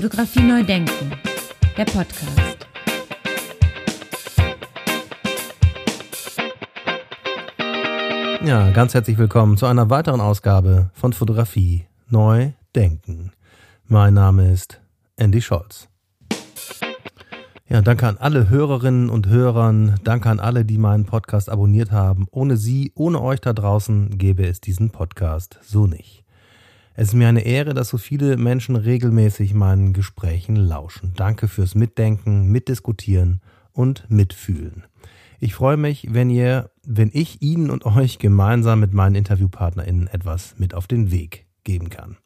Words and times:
Fotografie 0.00 0.44
neu 0.44 0.62
denken, 0.62 1.10
der 1.76 1.84
Podcast. 1.84 2.68
Ja, 8.44 8.70
ganz 8.70 8.94
herzlich 8.94 9.18
willkommen 9.18 9.56
zu 9.56 9.66
einer 9.66 9.90
weiteren 9.90 10.20
Ausgabe 10.20 10.92
von 10.94 11.12
Fotografie 11.12 11.86
neu 12.08 12.52
denken. 12.76 13.32
Mein 13.88 14.14
Name 14.14 14.52
ist 14.52 14.80
Andy 15.16 15.42
Scholz. 15.42 15.88
Ja, 17.68 17.82
danke 17.82 18.06
an 18.06 18.18
alle 18.18 18.48
Hörerinnen 18.48 19.10
und 19.10 19.26
Hörern, 19.26 19.98
danke 20.04 20.30
an 20.30 20.38
alle, 20.38 20.64
die 20.64 20.78
meinen 20.78 21.06
Podcast 21.06 21.50
abonniert 21.50 21.90
haben. 21.90 22.28
Ohne 22.30 22.56
Sie, 22.56 22.92
ohne 22.94 23.20
euch 23.20 23.40
da 23.40 23.52
draußen 23.52 24.16
gäbe 24.16 24.46
es 24.46 24.60
diesen 24.60 24.90
Podcast 24.90 25.58
so 25.64 25.88
nicht. 25.88 26.24
Es 27.00 27.10
ist 27.10 27.14
mir 27.14 27.28
eine 27.28 27.42
Ehre, 27.46 27.74
dass 27.74 27.90
so 27.90 27.96
viele 27.96 28.36
Menschen 28.36 28.74
regelmäßig 28.74 29.54
meinen 29.54 29.92
Gesprächen 29.92 30.56
lauschen. 30.56 31.12
Danke 31.14 31.46
fürs 31.46 31.76
Mitdenken, 31.76 32.50
Mitdiskutieren 32.50 33.40
und 33.72 34.10
Mitfühlen. 34.10 34.82
Ich 35.38 35.54
freue 35.54 35.76
mich, 35.76 36.08
wenn 36.10 36.28
ihr, 36.28 36.72
wenn 36.84 37.10
ich 37.12 37.40
Ihnen 37.40 37.70
und 37.70 37.86
euch 37.86 38.18
gemeinsam 38.18 38.80
mit 38.80 38.94
meinen 38.94 39.14
InterviewpartnerInnen 39.14 40.08
etwas 40.08 40.56
mit 40.58 40.74
auf 40.74 40.88
den 40.88 41.12
Weg 41.12 41.46
geben 41.62 41.88
kann. 41.88 42.16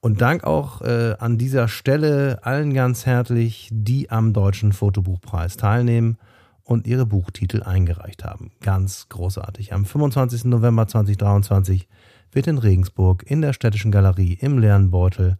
Und 0.00 0.20
Dank 0.20 0.44
auch 0.44 0.82
äh, 0.82 1.14
an 1.18 1.38
dieser 1.38 1.66
Stelle 1.66 2.40
allen 2.42 2.74
ganz 2.74 3.06
herzlich, 3.06 3.70
die 3.72 4.10
am 4.10 4.34
Deutschen 4.34 4.74
Fotobuchpreis 4.74 5.56
teilnehmen 5.56 6.18
und 6.64 6.86
ihre 6.86 7.06
Buchtitel 7.06 7.62
eingereicht 7.62 8.24
haben. 8.24 8.50
Ganz 8.60 9.08
großartig. 9.08 9.72
Am 9.72 9.86
25. 9.86 10.44
November 10.44 10.86
2023 10.86 11.88
wird 12.32 12.46
in 12.46 12.58
Regensburg 12.58 13.24
in 13.30 13.42
der 13.42 13.52
Städtischen 13.52 13.92
Galerie 13.92 14.38
im 14.40 14.58
Lernbeutel 14.58 15.36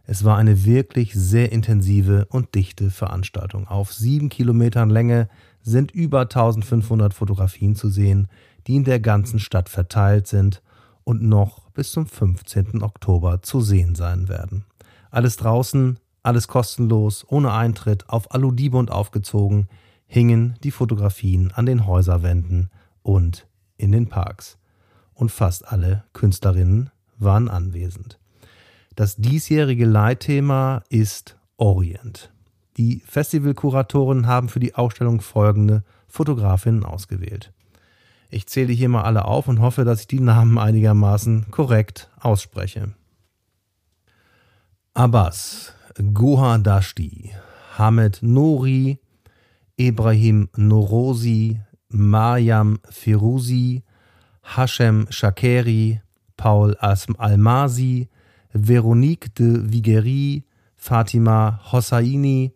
Es 0.05 0.25
war 0.25 0.37
eine 0.37 0.65
wirklich 0.65 1.15
sehr 1.15 1.53
intensive 1.53 2.27
und 2.29 2.55
dichte 2.55 2.91
Veranstaltung. 2.91 3.69
Auf 3.69 3.93
sieben 3.93 4.29
Kilometern 4.29 4.91
Länge 4.91 5.29
sind 5.63 5.93
über 5.93 6.23
1500 6.23 7.15
Fotografien 7.15 7.77
zu 7.77 7.89
sehen, 7.89 8.29
die 8.67 8.77
in 8.77 8.85
der 8.85 9.01
ganzen 9.01 9.39
Stadt 9.39 9.69
verteilt 9.69 10.27
sind 10.27 10.63
und 11.05 11.23
noch 11.23 11.71
bis 11.71 11.93
zum 11.93 12.07
15. 12.07 12.83
Oktober 12.83 13.43
zu 13.43 13.61
sehen 13.61 13.95
sein 13.95 14.29
werden. 14.29 14.65
Alles 15.11 15.37
draußen, 15.37 15.99
alles 16.23 16.49
kostenlos, 16.49 17.25
ohne 17.29 17.53
Eintritt, 17.53 18.09
auf 18.09 18.33
Aludibund 18.35 18.91
aufgezogen, 18.91 19.69
hingen 20.07 20.57
die 20.63 20.71
Fotografien 20.71 21.53
an 21.53 21.67
den 21.67 21.87
Häuserwänden 21.87 22.71
und 23.03 23.47
in 23.77 23.93
den 23.93 24.09
Parks. 24.09 24.59
Und 25.15 25.31
fast 25.31 25.67
alle 25.69 26.05
Künstlerinnen 26.13 26.91
waren 27.19 27.49
anwesend. 27.49 28.19
Das 28.95 29.17
diesjährige 29.17 29.87
Leitthema 29.87 30.83
ist 30.89 31.39
Orient. 31.57 32.31
Die 32.77 33.03
Festivalkuratoren 33.07 34.27
haben 34.27 34.49
für 34.49 34.61
die 34.61 34.75
Ausstellung 34.75 35.21
folgende 35.21 35.83
Fotografinnen 36.09 36.85
ausgewählt. 36.85 37.53
Ich 38.29 38.47
zähle 38.47 38.73
hier 38.73 38.89
mal 38.89 39.03
alle 39.03 39.27
auf 39.27 39.49
und 39.49 39.61
hoffe, 39.61 39.85
dass 39.85 40.01
ich 40.01 40.07
die 40.07 40.21
Namen 40.21 40.59
einigermaßen 40.59 41.51
korrekt 41.51 42.11
ausspreche. 42.19 42.95
Abbas, 44.95 45.75
Goha 46.13 46.59
Dashti, 46.59 47.33
Hamed 47.77 48.23
Nori, 48.23 48.99
Ibrahim 49.79 50.49
Norosi, 50.57 51.61
Mariam 51.89 52.79
Firuzi, 52.91 53.85
Hashem 54.43 55.07
Shakeri, 55.11 56.01
Paul 56.37 56.77
Almasi, 56.77 58.09
Veronique 58.55 59.35
de 59.37 59.59
Viguerie, 59.59 60.45
Fatima 60.77 61.61
Hossaini, 61.73 62.53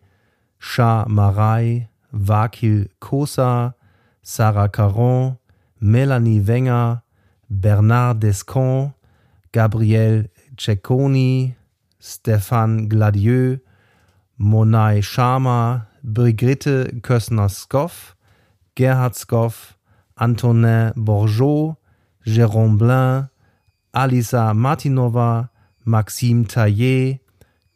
Shah 0.58 1.06
Marai, 1.08 1.88
Vakil 2.12 2.88
Kosa, 3.00 3.74
Sarah 4.22 4.68
Caron, 4.68 5.36
Melanie 5.80 6.40
Wenger, 6.40 7.02
Bernard 7.48 8.18
Descon, 8.18 8.92
Gabriel 9.52 10.28
Cecconi, 10.56 11.54
Stefan 12.00 12.88
Gladieux, 12.88 13.60
Monai 14.38 15.02
Sharma, 15.02 15.86
Brigitte 16.02 17.00
Kössner-Skoff, 17.02 18.16
Gerhard 18.74 19.14
Skoff, 19.14 19.78
Antonin 20.18 20.92
Bourgeot, 20.96 21.76
Jérôme 22.26 22.76
Blin, 22.76 23.28
Alisa 23.92 24.52
Martinova, 24.54 25.50
Maxime 25.86 26.48
Taillet, 26.48 27.20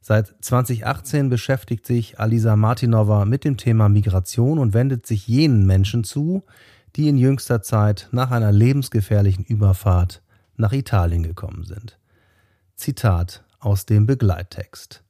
Seit 0.00 0.34
2018 0.40 1.28
beschäftigt 1.28 1.86
sich 1.86 2.20
Alisa 2.20 2.54
Martinova 2.54 3.24
mit 3.24 3.44
dem 3.44 3.56
Thema 3.56 3.88
Migration 3.88 4.58
und 4.58 4.74
wendet 4.74 5.06
sich 5.06 5.26
jenen 5.26 5.66
Menschen 5.66 6.04
zu, 6.04 6.44
die 6.96 7.08
in 7.08 7.18
jüngster 7.18 7.62
Zeit 7.62 8.08
nach 8.12 8.30
einer 8.30 8.52
lebensgefährlichen 8.52 9.44
Überfahrt 9.44 10.22
nach 10.56 10.72
Italien 10.72 11.24
gekommen 11.24 11.64
sind. 11.64 11.98
Zitat 12.76 13.44
aus 13.58 13.86
dem 13.86 14.06
Begleittext. 14.06 15.02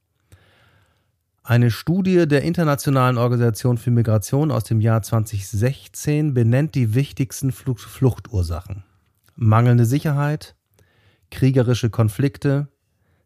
Eine 1.49 1.71
Studie 1.71 2.27
der 2.27 2.43
Internationalen 2.43 3.17
Organisation 3.17 3.79
für 3.79 3.89
Migration 3.89 4.51
aus 4.51 4.65
dem 4.65 4.81
Jahr 4.81 5.01
2016 5.01 6.35
benennt 6.35 6.75
die 6.75 6.93
wichtigsten 6.93 7.51
Fluchtursachen. 7.51 8.83
Mangelnde 9.35 9.85
Sicherheit, 9.85 10.55
kriegerische 11.31 11.89
Konflikte, 11.89 12.67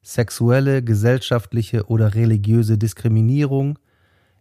sexuelle, 0.03 0.81
gesellschaftliche 0.81 1.87
oder 1.87 2.15
religiöse 2.15 2.77
Diskriminierung, 2.77 3.77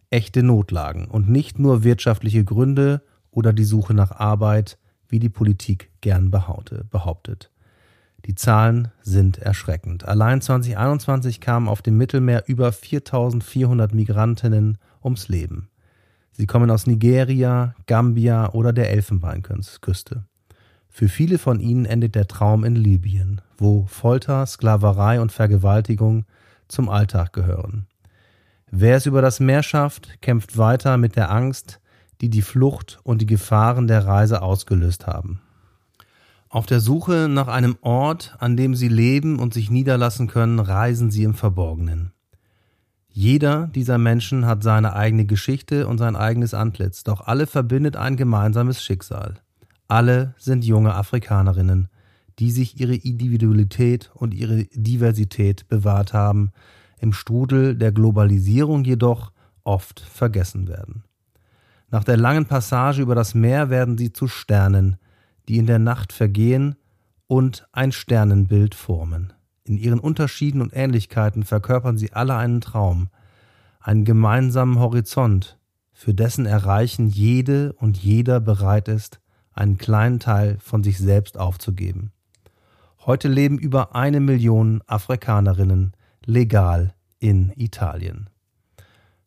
echte 0.09 0.43
Notlagen 0.43 1.09
und 1.09 1.27
nicht 1.27 1.59
nur 1.59 1.83
wirtschaftliche 1.83 2.45
Gründe 2.45 3.01
oder 3.31 3.51
die 3.51 3.65
Suche 3.65 3.93
nach 3.93 4.11
Arbeit, 4.11 4.77
wie 5.09 5.19
die 5.19 5.27
Politik 5.27 5.91
gern 5.99 6.31
behauptet. 6.31 7.51
Die 8.25 8.35
Zahlen 8.35 8.89
sind 9.01 9.37
erschreckend. 9.37 10.05
Allein 10.05 10.39
2021 10.39 11.41
kamen 11.41 11.67
auf 11.67 11.81
dem 11.81 11.97
Mittelmeer 11.97 12.43
über 12.47 12.71
4400 12.71 13.93
Migrantinnen 13.93 14.77
ums 15.03 15.27
Leben. 15.27 15.69
Sie 16.31 16.47
kommen 16.47 16.71
aus 16.71 16.87
Nigeria, 16.87 17.75
Gambia 17.85 18.53
oder 18.53 18.71
der 18.71 18.89
Elfenbeinküste. 18.91 20.23
Für 20.89 21.09
viele 21.09 21.37
von 21.37 21.59
ihnen 21.59 21.85
endet 21.85 22.15
der 22.15 22.27
Traum 22.27 22.63
in 22.63 22.75
Libyen, 22.75 23.41
wo 23.57 23.85
Folter, 23.87 24.45
Sklaverei 24.45 25.19
und 25.19 25.31
Vergewaltigung 25.31 26.25
zum 26.67 26.87
Alltag 26.89 27.33
gehören. 27.33 27.87
Wer 28.71 28.97
es 28.97 29.05
über 29.05 29.21
das 29.21 29.39
Meer 29.39 29.63
schafft, 29.63 30.21
kämpft 30.21 30.57
weiter 30.57 30.97
mit 30.97 31.15
der 31.15 31.29
Angst, 31.29 31.79
die 32.21 32.29
die 32.29 32.41
Flucht 32.41 32.99
und 33.03 33.21
die 33.21 33.25
Gefahren 33.25 33.87
der 33.87 34.05
Reise 34.05 34.41
ausgelöst 34.41 35.07
haben. 35.07 35.41
Auf 36.53 36.67
der 36.67 36.81
Suche 36.81 37.29
nach 37.31 37.47
einem 37.47 37.77
Ort, 37.81 38.35
an 38.37 38.55
dem 38.55 38.75
sie 38.75 38.87
leben 38.87 39.39
und 39.39 39.55
sich 39.55 39.71
niederlassen 39.71 40.27
können, 40.27 40.59
reisen 40.59 41.09
sie 41.09 41.23
im 41.23 41.33
Verborgenen. 41.33 42.13
Jeder 43.09 43.71
dieser 43.73 43.97
Menschen 43.97 44.45
hat 44.45 44.61
seine 44.61 44.95
eigene 44.95 45.25
Geschichte 45.25 45.87
und 45.87 45.97
sein 45.97 46.15
eigenes 46.15 46.53
Antlitz, 46.53 47.03
doch 47.03 47.21
alle 47.21 47.47
verbindet 47.47 47.95
ein 47.95 48.17
gemeinsames 48.17 48.83
Schicksal. 48.83 49.41
Alle 49.87 50.35
sind 50.37 50.63
junge 50.63 50.93
Afrikanerinnen, 50.93 51.87
die 52.37 52.51
sich 52.51 52.79
ihre 52.79 52.97
Individualität 52.97 54.11
und 54.13 54.35
ihre 54.35 54.65
Diversität 54.75 55.67
bewahrt 55.69 56.13
haben, 56.13 56.51
im 56.99 57.13
Strudel 57.13 57.75
der 57.75 57.91
Globalisierung 57.91 58.83
jedoch 58.83 59.31
oft 59.63 60.01
vergessen 60.01 60.67
werden. 60.67 61.03
Nach 61.89 62.03
der 62.03 62.17
langen 62.17 62.45
Passage 62.45 63.01
über 63.01 63.15
das 63.15 63.33
Meer 63.33 63.71
werden 63.71 63.97
sie 63.97 64.13
zu 64.13 64.27
Sternen, 64.27 64.97
die 65.47 65.57
in 65.57 65.65
der 65.65 65.79
Nacht 65.79 66.13
vergehen 66.13 66.75
und 67.27 67.67
ein 67.71 67.91
Sternenbild 67.91 68.75
formen. 68.75 69.33
In 69.63 69.77
ihren 69.77 69.99
Unterschieden 69.99 70.61
und 70.61 70.75
Ähnlichkeiten 70.75 71.43
verkörpern 71.43 71.97
sie 71.97 72.13
alle 72.13 72.35
einen 72.35 72.61
Traum, 72.61 73.09
einen 73.79 74.05
gemeinsamen 74.05 74.79
Horizont, 74.79 75.57
für 75.93 76.13
dessen 76.13 76.45
Erreichen 76.45 77.07
jede 77.07 77.73
und 77.73 77.97
jeder 77.97 78.39
bereit 78.39 78.87
ist, 78.87 79.19
einen 79.53 79.77
kleinen 79.77 80.19
Teil 80.19 80.57
von 80.59 80.83
sich 80.83 80.97
selbst 80.97 81.37
aufzugeben. 81.37 82.11
Heute 83.05 83.27
leben 83.27 83.57
über 83.57 83.95
eine 83.95 84.19
Million 84.19 84.81
Afrikanerinnen 84.87 85.93
legal 86.25 86.93
in 87.19 87.51
Italien. 87.55 88.29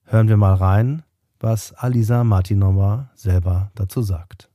Hören 0.05 0.29
wir 0.29 0.37
mal 0.37 0.55
rein, 0.55 1.03
was 1.39 1.73
Alisa 1.73 2.25
Martinova 2.25 3.11
selber 3.15 3.71
dazu 3.75 4.03
sagt. 4.03 4.51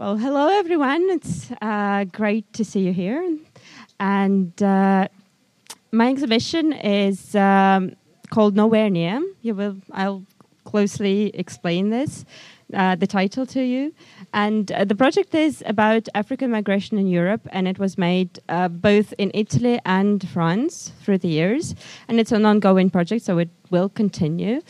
Well, 0.00 0.16
hello 0.16 0.48
everyone. 0.48 1.10
It's 1.10 1.50
uh, 1.60 2.04
great 2.04 2.50
to 2.54 2.64
see 2.64 2.80
you 2.80 2.92
here. 2.94 3.36
And 3.98 4.50
uh, 4.62 5.08
my 5.92 6.08
exhibition 6.08 6.72
is 6.72 7.34
um, 7.34 7.96
called 8.30 8.56
Nowhere 8.56 8.88
Near. 8.88 9.20
You 9.42 9.54
will. 9.54 9.76
I'll 9.92 10.24
closely 10.64 11.30
explain 11.34 11.90
this, 11.90 12.24
uh, 12.72 12.96
the 12.96 13.06
title 13.06 13.44
to 13.48 13.62
you. 13.62 13.92
And 14.32 14.70
uh, 14.72 14.84
the 14.84 14.94
project 14.94 15.34
is 15.34 15.62
about 15.66 16.08
African 16.14 16.50
migration 16.50 16.98
in 16.98 17.06
Europe, 17.06 17.48
and 17.50 17.66
it 17.66 17.78
was 17.78 17.98
made 17.98 18.38
uh, 18.48 18.68
both 18.68 19.12
in 19.18 19.30
Italy 19.34 19.80
and 19.84 20.26
France 20.28 20.92
through 21.02 21.18
the 21.18 21.28
years. 21.28 21.74
And 22.08 22.20
it's 22.20 22.32
an 22.32 22.44
ongoing 22.44 22.90
project, 22.90 23.24
so 23.24 23.38
it 23.38 23.50
will 23.70 23.88
continue. 23.88 24.60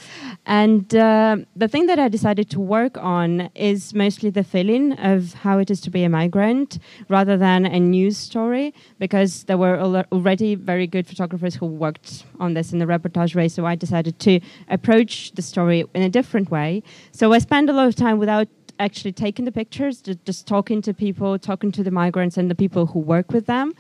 And 0.45 0.95
uh, 0.95 1.39
the 1.57 1.69
thing 1.69 1.87
that 1.87 1.99
I 1.99 2.09
decided 2.09 2.51
to 2.51 2.61
work 2.61 2.99
on 2.99 3.51
is 3.55 3.95
mostly 3.95 4.31
the 4.31 4.45
feeling 4.45 4.93
of 4.99 5.33
how 5.33 5.59
it 5.59 5.71
is 5.71 5.81
to 5.83 5.91
be 5.91 6.05
a 6.05 6.09
migrant 6.09 6.79
rather 7.09 7.37
than 7.39 7.65
a 7.65 7.81
news 7.81 8.19
story, 8.19 8.75
because 8.99 9.45
there 9.45 9.57
were 9.57 9.79
already 10.13 10.55
very 10.55 10.87
good 10.87 11.07
photographers 11.07 11.55
who 11.55 11.67
worked 11.67 12.25
on 12.39 12.55
this 12.55 12.73
in 12.73 12.79
the 12.79 12.87
reportage 12.87 13.35
race. 13.35 13.55
So 13.55 13.65
I 13.65 13.75
decided 13.75 14.19
to 14.21 14.41
approach 14.69 15.33
the 15.33 15.43
story 15.43 15.85
in 15.95 16.03
a 16.03 16.11
different 16.11 16.51
way. 16.51 16.83
So 17.13 17.33
I 17.33 17.39
spent 17.39 17.71
a 17.71 17.73
lot 17.73 17.89
of 17.89 17.95
time 17.95 18.19
without 18.19 18.49
actually 18.81 19.13
taking 19.13 19.45
the 19.45 19.53
pictures, 19.53 20.03
just 20.25 20.47
talking 20.47 20.83
to 20.83 20.93
people, 20.93 21.39
talking 21.39 21.71
to 21.73 21.83
the 21.83 21.91
migrants 22.03 22.37
and 22.39 22.51
the 22.51 22.55
people 22.55 22.87
who 22.87 22.99
work 22.99 23.29
with 23.37 23.47
them. 23.47 23.73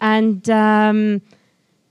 And 0.00 0.48
um, 0.48 1.20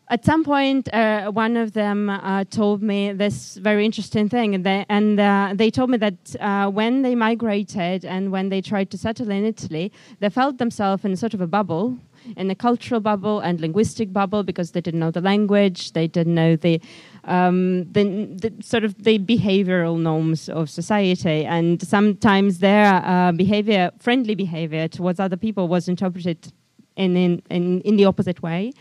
at 0.09 0.25
some 0.25 0.43
point, 0.43 0.93
uh, 0.93 1.31
one 1.31 1.55
of 1.57 1.73
them 1.73 2.09
uh, 2.09 2.43
told 2.45 2.81
me 2.81 3.13
this 3.13 3.55
very 3.69 3.83
interesting 3.85 4.29
thing, 4.29 4.53
and 4.55 4.63
they, 4.67 4.85
and, 4.89 5.19
uh, 5.19 5.53
they 5.55 5.71
told 5.71 5.89
me 5.89 5.97
that 5.97 6.35
uh, 6.39 6.69
when 6.69 7.01
they 7.01 7.15
migrated 7.15 8.05
and 8.05 8.31
when 8.31 8.49
they 8.49 8.61
tried 8.61 8.89
to 8.91 8.97
settle 8.97 9.29
in 9.31 9.45
Italy, 9.45 9.91
they 10.19 10.29
felt 10.29 10.57
themselves 10.57 11.05
in 11.05 11.15
sort 11.15 11.33
of 11.33 11.41
a 11.41 11.47
bubble, 11.47 11.97
in 12.37 12.49
a 12.51 12.55
cultural 12.55 13.01
bubble 13.01 13.39
and 13.39 13.59
linguistic 13.59 14.13
bubble, 14.13 14.43
because 14.43 14.71
they 14.71 14.81
didn't 14.81 14.99
know 14.99 15.11
the 15.11 15.21
language, 15.21 15.93
they 15.93 16.07
didn't 16.07 16.35
know 16.35 16.55
the 16.55 16.79
um, 17.25 17.91
the, 17.91 18.03
the, 18.03 18.53
sort 18.61 18.83
of 18.83 19.03
the 19.03 19.19
behavioral 19.19 19.99
norms 19.99 20.49
of 20.49 20.69
society, 20.69 21.45
and 21.45 21.81
sometimes 21.81 22.59
their 22.59 22.95
uh, 22.95 23.31
behavior, 23.31 23.91
friendly 23.99 24.35
behavior 24.35 24.87
towards 24.87 25.19
other 25.19 25.37
people, 25.37 25.67
was 25.67 25.87
interpreted 25.87 26.51
in 26.95 27.15
in, 27.17 27.41
in, 27.49 27.81
in 27.81 27.95
the 27.95 28.05
opposite 28.05 28.41
way. 28.41 28.71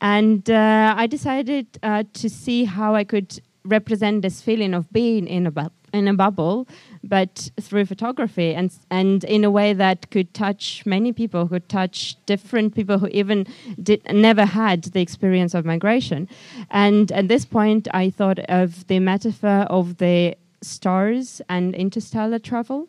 And 0.00 0.48
uh, 0.50 0.94
I 0.96 1.06
decided 1.06 1.66
uh, 1.82 2.04
to 2.14 2.30
see 2.30 2.64
how 2.64 2.94
I 2.94 3.04
could 3.04 3.40
represent 3.64 4.22
this 4.22 4.42
feeling 4.42 4.74
of 4.74 4.90
being 4.92 5.26
in 5.26 5.46
a 5.46 5.50
in 5.94 6.08
a 6.08 6.14
bubble, 6.14 6.66
but 7.02 7.50
through 7.60 7.86
photography 7.86 8.54
and 8.54 8.70
and 8.90 9.24
in 9.24 9.44
a 9.44 9.50
way 9.50 9.72
that 9.72 10.10
could 10.10 10.34
touch 10.34 10.84
many 10.84 11.12
people, 11.12 11.48
could 11.48 11.68
touch 11.68 12.16
different 12.26 12.74
people 12.74 12.98
who 12.98 13.08
even 13.08 13.46
did 13.82 14.02
never 14.12 14.44
had 14.44 14.84
the 14.94 15.00
experience 15.00 15.54
of 15.54 15.64
migration. 15.64 16.28
And 16.70 17.10
at 17.12 17.28
this 17.28 17.44
point, 17.44 17.88
I 17.94 18.10
thought 18.10 18.40
of 18.40 18.86
the 18.88 18.98
metaphor 18.98 19.60
of 19.70 19.98
the 19.98 20.36
stars 20.62 21.40
and 21.48 21.74
interstellar 21.74 22.38
travel. 22.38 22.88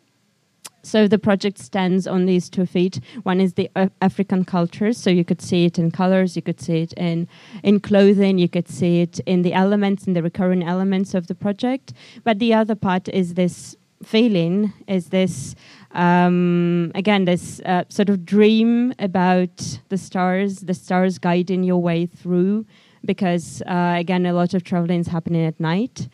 So 0.82 1.08
the 1.08 1.18
project 1.18 1.58
stands 1.58 2.06
on 2.06 2.26
these 2.26 2.48
two 2.48 2.64
feet. 2.64 3.00
One 3.24 3.40
is 3.40 3.54
the 3.54 3.68
African 4.00 4.44
cultures, 4.44 4.96
so 4.96 5.10
you 5.10 5.24
could 5.24 5.42
see 5.42 5.64
it 5.64 5.78
in 5.78 5.90
colors, 5.90 6.36
you 6.36 6.42
could 6.42 6.60
see 6.60 6.82
it 6.82 6.92
in 6.92 7.26
in 7.62 7.80
clothing, 7.80 8.38
you 8.38 8.48
could 8.48 8.68
see 8.68 9.00
it 9.00 9.18
in 9.26 9.42
the 9.42 9.52
elements, 9.52 10.06
in 10.06 10.12
the 10.12 10.22
recurring 10.22 10.62
elements 10.62 11.14
of 11.14 11.26
the 11.26 11.34
project. 11.34 11.92
But 12.22 12.38
the 12.38 12.54
other 12.54 12.76
part 12.76 13.08
is 13.08 13.34
this 13.34 13.76
feeling, 14.04 14.72
is 14.86 15.08
this 15.08 15.54
um, 15.92 16.92
again 16.94 17.24
this 17.24 17.60
uh, 17.60 17.84
sort 17.88 18.08
of 18.08 18.24
dream 18.24 18.94
about 18.98 19.80
the 19.88 19.98
stars, 19.98 20.60
the 20.60 20.74
stars 20.74 21.18
guiding 21.18 21.64
your 21.64 21.82
way 21.82 22.06
through. 22.06 22.66
Because 23.04 23.62
uh, 23.66 23.94
again, 23.96 24.26
a 24.26 24.32
lot 24.32 24.52
of 24.52 24.64
traveling 24.64 25.00
is 25.00 25.06
happening 25.06 25.44
at 25.44 25.60
night. 25.60 26.08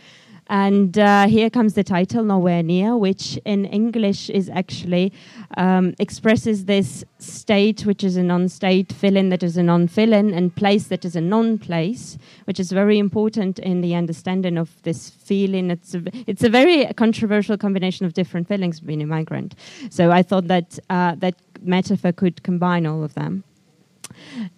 And 0.49 0.99
uh, 0.99 1.29
here 1.29 1.49
comes 1.49 1.75
the 1.75 1.85
title, 1.85 2.25
Nowhere 2.25 2.63
Near, 2.63 2.97
which 2.97 3.39
in 3.45 3.65
English 3.67 4.29
is 4.29 4.51
actually 4.51 5.13
um, 5.57 5.95
expresses 5.99 6.65
this 6.65 7.05
state, 7.19 7.87
which 7.87 8.03
is 8.03 8.17
a 8.17 8.23
non 8.23 8.49
state, 8.49 8.93
fill 8.93 9.17
in 9.17 9.29
that 9.29 9.43
is 9.43 9.57
a 9.57 9.63
non 9.63 9.87
fill 9.87 10.13
in, 10.13 10.35
and 10.35 10.55
place 10.55 10.89
that 10.89 11.05
is 11.05 11.17
a 11.17 11.21
non 11.21 11.59
place, 11.59 12.19
which 12.45 12.59
is 12.59 12.73
very 12.73 12.99
important 12.99 13.59
in 13.61 13.81
the 13.81 13.95
understanding 13.95 14.59
of 14.59 14.71
this 14.83 15.11
feeling. 15.11 15.71
It's 15.71 15.95
a, 15.95 16.03
it's 16.27 16.43
a 16.43 16.51
very 16.51 16.87
controversial 16.95 17.57
combination 17.57 18.05
of 18.05 18.13
different 18.13 18.49
feelings 18.49 18.81
being 18.81 19.03
a 19.03 19.07
migrant. 19.07 19.55
So 19.91 20.11
I 20.11 20.23
thought 20.23 20.49
that 20.49 20.79
uh, 20.91 21.15
that 21.17 21.37
metaphor 21.63 22.13
could 22.13 22.43
combine 22.43 22.85
all 22.87 23.05
of 23.05 23.15
them. 23.15 23.45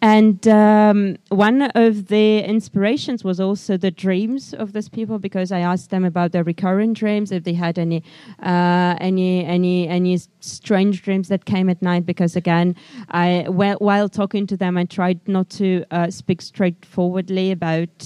And 0.01 0.47
um, 0.49 1.17
one 1.29 1.63
of 1.63 2.07
the 2.09 2.41
inspirations 2.41 3.25
was 3.25 3.41
also 3.41 3.77
the 3.77 3.91
dreams 3.91 4.55
of 4.55 4.73
these 4.73 4.89
people 4.89 5.19
because 5.19 5.51
I 5.53 5.61
asked 5.61 5.91
them 5.91 6.05
about 6.05 6.33
their 6.33 6.45
recurrent 6.45 6.97
dreams, 6.97 7.33
if 7.33 7.45
they 7.45 7.55
had 7.55 7.79
any, 7.79 8.03
uh, 8.43 8.97
any, 9.01 9.45
any, 9.45 9.89
any 9.89 10.19
strange 10.41 11.03
dreams 11.03 11.29
that 11.29 11.45
came 11.45 11.69
at 11.69 11.81
night. 11.83 12.07
Because 12.07 12.37
again, 12.37 12.77
I 13.11 13.47
while, 13.49 13.77
while 13.79 14.09
talking 14.09 14.47
to 14.49 14.57
them, 14.57 14.77
I 14.77 14.85
tried 14.85 15.27
not 15.27 15.49
to 15.51 15.85
uh, 15.91 16.11
speak 16.11 16.43
straightforwardly 16.43 17.51
about 17.51 17.99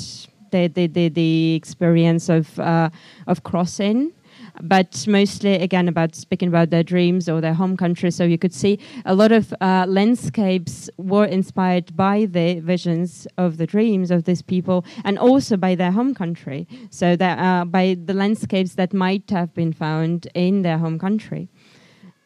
the 0.50 0.68
the, 0.68 0.86
the, 0.86 1.08
the 1.08 1.54
experience 1.54 2.28
of 2.28 2.58
uh, 2.58 2.90
of 3.26 3.42
crossing 3.42 4.12
but 4.62 5.06
mostly 5.08 5.54
again 5.54 5.88
about 5.88 6.14
speaking 6.14 6.48
about 6.48 6.70
their 6.70 6.82
dreams 6.82 7.28
or 7.28 7.40
their 7.40 7.54
home 7.54 7.76
country. 7.76 8.10
So 8.10 8.24
you 8.24 8.38
could 8.38 8.54
see 8.54 8.78
a 9.04 9.14
lot 9.14 9.32
of 9.32 9.54
uh, 9.60 9.86
landscapes 9.88 10.90
were 10.96 11.24
inspired 11.24 11.96
by 11.96 12.26
the 12.26 12.60
visions 12.60 13.26
of 13.36 13.56
the 13.56 13.66
dreams 13.66 14.10
of 14.10 14.24
these 14.24 14.42
people, 14.42 14.84
and 15.04 15.18
also 15.18 15.56
by 15.56 15.74
their 15.74 15.92
home 15.92 16.14
country. 16.14 16.66
So 16.90 17.16
that 17.16 17.38
uh, 17.38 17.64
by 17.64 17.96
the 18.02 18.14
landscapes 18.14 18.74
that 18.74 18.92
might 18.92 19.30
have 19.30 19.54
been 19.54 19.72
found 19.72 20.28
in 20.34 20.62
their 20.62 20.78
home 20.78 20.98
country. 20.98 21.48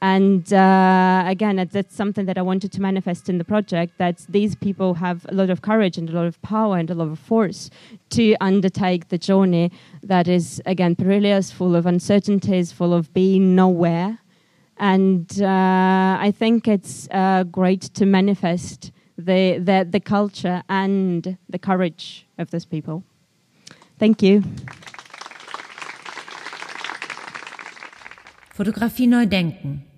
And 0.02 0.52
uh, 0.52 1.22
again, 1.28 1.64
that's 1.70 1.94
something 1.94 2.26
that 2.26 2.36
I 2.36 2.42
wanted 2.42 2.72
to 2.72 2.82
manifest 2.82 3.28
in 3.28 3.38
the 3.38 3.44
project 3.44 3.98
that 3.98 4.26
these 4.28 4.56
people 4.56 4.94
have 4.94 5.24
a 5.28 5.32
lot 5.32 5.48
of 5.48 5.62
courage 5.62 5.96
and 5.96 6.10
a 6.10 6.12
lot 6.12 6.26
of 6.26 6.42
power 6.42 6.76
and 6.76 6.90
a 6.90 6.94
lot 6.94 7.06
of 7.06 7.20
force 7.20 7.70
to 8.10 8.34
undertake 8.40 9.10
the 9.10 9.16
journey 9.18 9.70
that 10.02 10.26
is, 10.26 10.60
again, 10.66 10.96
perilous, 10.96 11.52
full 11.52 11.76
of 11.76 11.86
uncertainties, 11.86 12.72
full 12.72 12.92
of 12.92 13.14
being 13.14 13.54
nowhere. 13.54 14.18
And 14.76 15.40
uh, 15.40 16.18
I 16.18 16.34
think 16.36 16.66
it's 16.66 17.06
uh, 17.12 17.44
great 17.44 17.82
to 17.94 18.04
manifest 18.04 18.90
the, 19.16 19.58
the, 19.58 19.86
the 19.88 20.00
culture 20.00 20.64
and 20.68 21.38
the 21.48 21.60
courage 21.60 22.26
of 22.38 22.50
these 22.50 22.64
people. 22.64 23.04
Thank 24.00 24.20
you. 24.20 24.42
Fotografie 28.52 29.06
neu 29.06 29.24
denken. 29.26 29.91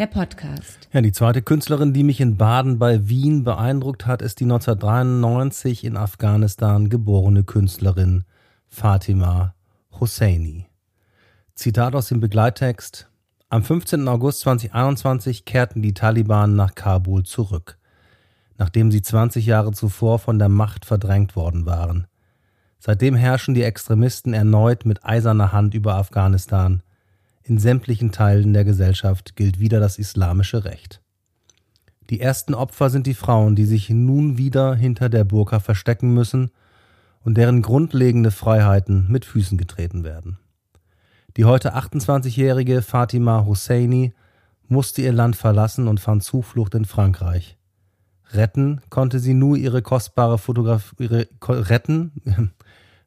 Der 0.00 0.06
Podcast. 0.06 0.88
Ja, 0.94 1.02
die 1.02 1.12
zweite 1.12 1.42
Künstlerin, 1.42 1.92
die 1.92 2.04
mich 2.04 2.22
in 2.22 2.38
Baden 2.38 2.78
bei 2.78 3.10
Wien 3.10 3.44
beeindruckt 3.44 4.06
hat, 4.06 4.22
ist 4.22 4.40
die 4.40 4.44
1993 4.44 5.84
in 5.84 5.98
Afghanistan 5.98 6.88
geborene 6.88 7.44
Künstlerin 7.44 8.24
Fatima 8.66 9.54
Hosseini. 9.92 10.68
Zitat 11.54 11.94
aus 11.94 12.08
dem 12.08 12.18
Begleittext. 12.18 13.10
Am 13.50 13.62
15. 13.62 14.08
August 14.08 14.40
2021 14.40 15.44
kehrten 15.44 15.82
die 15.82 15.92
Taliban 15.92 16.56
nach 16.56 16.74
Kabul 16.74 17.24
zurück, 17.24 17.76
nachdem 18.56 18.90
sie 18.90 19.02
20 19.02 19.44
Jahre 19.44 19.72
zuvor 19.72 20.18
von 20.18 20.38
der 20.38 20.48
Macht 20.48 20.86
verdrängt 20.86 21.36
worden 21.36 21.66
waren. 21.66 22.06
Seitdem 22.78 23.16
herrschen 23.16 23.52
die 23.52 23.64
Extremisten 23.64 24.32
erneut 24.32 24.86
mit 24.86 25.04
eiserner 25.04 25.52
Hand 25.52 25.74
über 25.74 25.96
Afghanistan 25.96 26.82
in 27.42 27.58
sämtlichen 27.58 28.12
Teilen 28.12 28.52
der 28.52 28.64
Gesellschaft 28.64 29.36
gilt 29.36 29.60
wieder 29.60 29.80
das 29.80 29.98
islamische 29.98 30.64
Recht. 30.64 31.00
Die 32.10 32.20
ersten 32.20 32.54
Opfer 32.54 32.90
sind 32.90 33.06
die 33.06 33.14
Frauen, 33.14 33.54
die 33.54 33.64
sich 33.64 33.88
nun 33.90 34.36
wieder 34.36 34.74
hinter 34.74 35.08
der 35.08 35.24
Burka 35.24 35.60
verstecken 35.60 36.12
müssen 36.12 36.50
und 37.22 37.36
deren 37.36 37.62
grundlegende 37.62 38.30
Freiheiten 38.30 39.06
mit 39.08 39.24
Füßen 39.24 39.58
getreten 39.58 40.04
werden. 40.04 40.38
Die 41.36 41.44
heute 41.44 41.76
28-jährige 41.76 42.82
Fatima 42.82 43.44
Husseini 43.44 44.12
musste 44.66 45.02
ihr 45.02 45.12
Land 45.12 45.36
verlassen 45.36 45.86
und 45.86 46.00
fand 46.00 46.24
Zuflucht 46.24 46.74
in 46.74 46.84
Frankreich. 46.84 47.56
Retten 48.32 48.80
konnte 48.90 49.18
sie 49.18 49.34
nur 49.34 49.56
ihre 49.56 49.82
kostbare 49.82 50.38
Fotografie 50.38 51.26
retten 51.48 52.12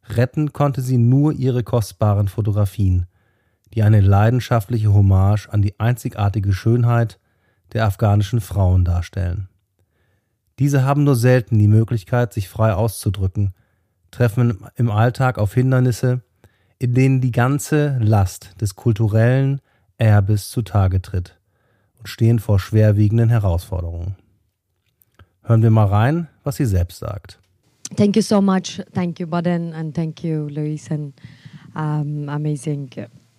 retten 0.10 0.54
konnte 0.54 0.82
sie 0.82 0.98
nur 0.98 1.34
ihre 1.34 1.64
kostbaren 1.64 2.28
Fotografien, 2.28 3.08
die 3.74 3.84
eine 3.84 4.02
leidenschaftliche 4.02 4.94
Hommage 4.94 5.50
an 5.50 5.62
die 5.62 5.80
einzigartige 5.80 6.54
Schönheit 6.54 7.20
der 7.74 7.86
afghanischen 7.86 8.40
Frauen 8.40 8.86
darstellen. 8.86 9.50
Diese 10.60 10.84
haben 10.84 11.04
nur 11.04 11.16
selten 11.16 11.58
die 11.58 11.68
Möglichkeit, 11.68 12.34
sich 12.34 12.48
frei 12.48 12.74
auszudrücken, 12.74 13.54
treffen 14.12 14.66
im 14.76 14.92
Alltag 14.92 15.40
auf 15.40 15.54
Hindernisse, 15.56 16.22
in 16.78 16.94
denen 16.94 17.22
die 17.22 17.32
ganze 17.32 17.98
Last 18.00 18.62
des 18.62 18.76
kulturellen 18.76 19.62
Erbes 19.98 20.50
zutage 20.50 21.02
tritt 21.02 21.40
und 21.98 22.08
stehen 22.08 22.40
vor 22.40 22.60
schwerwiegenden 22.60 23.30
Herausforderungen. 23.30 24.16
Hören 25.42 25.64
wir 25.64 25.72
mal 25.72 25.88
rein, 25.88 26.28
was 26.44 26.58
sie 26.58 26.66
selbst 26.66 27.00
sagt. 27.00 27.40
Thank 27.96 28.16
you 28.16 28.22
so 28.22 28.42
much. 28.42 28.82
Thank 28.94 29.20
you, 29.20 29.28
Baden, 29.28 29.74
and 29.74 29.96
thank 29.96 30.24
you, 30.24 30.48
Luis, 30.48 30.90
and 30.90 31.14
um, 31.76 32.30
amazing 32.30 32.90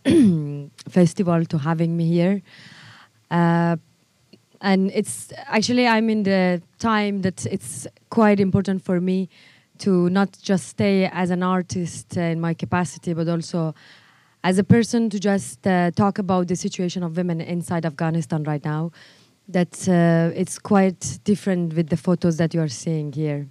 festival 0.89 1.45
to 1.47 1.59
having 1.59 1.97
me 1.97 2.09
here. 2.09 2.43
Uh, 3.31 3.77
and 4.61 4.91
it's 4.95 5.33
actually 5.47 5.87
I'm 5.87 6.09
in 6.09 6.23
the 6.23 6.63
time 6.79 7.23
that 7.23 7.47
it's 7.47 7.87
quite 8.11 8.41
important 8.41 8.83
for 8.83 9.01
me 9.01 9.29
to 9.79 10.09
not 10.11 10.31
just 10.43 10.69
stay 10.69 11.07
as 11.13 11.31
an 11.31 11.43
artist 11.43 12.17
in 12.17 12.41
my 12.41 12.55
capacity, 12.55 13.13
but 13.13 13.29
also 13.29 13.75
as 14.43 14.59
a 14.59 14.65
person 14.65 15.11
to 15.11 15.19
just 15.19 15.67
uh, 15.67 15.91
talk 15.91 16.19
about 16.19 16.49
the 16.49 16.57
situation 16.57 17.03
of 17.03 17.17
women 17.17 17.41
inside 17.41 17.85
Afghanistan 17.85 18.43
right 18.45 18.65
now. 18.65 18.93
That 19.49 19.87
uh, 19.89 20.33
it's 20.35 20.59
quite 20.59 21.19
different 21.25 21.75
with 21.75 21.89
the 21.89 21.99
photos 21.99 22.39
that 22.39 22.55
you 22.55 22.63
are 22.63 22.69
seeing 22.69 23.13
here. 23.13 23.47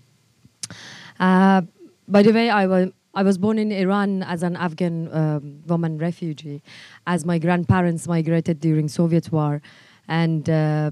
Uh, 1.19 1.61
by 2.07 2.23
the 2.23 2.31
way, 2.31 2.49
I 2.49 2.65
was 2.65 2.91
I 3.15 3.21
was 3.21 3.37
born 3.37 3.59
in 3.59 3.71
Iran 3.71 4.23
as 4.23 4.41
an 4.41 4.55
Afghan 4.55 5.07
um, 5.13 5.61
woman 5.67 5.99
refugee, 5.99 6.63
as 7.05 7.25
my 7.25 7.37
grandparents 7.37 8.07
migrated 8.07 8.59
during 8.59 8.87
Soviet 8.87 9.31
war, 9.31 9.61
and 10.07 10.49
uh, 10.49 10.89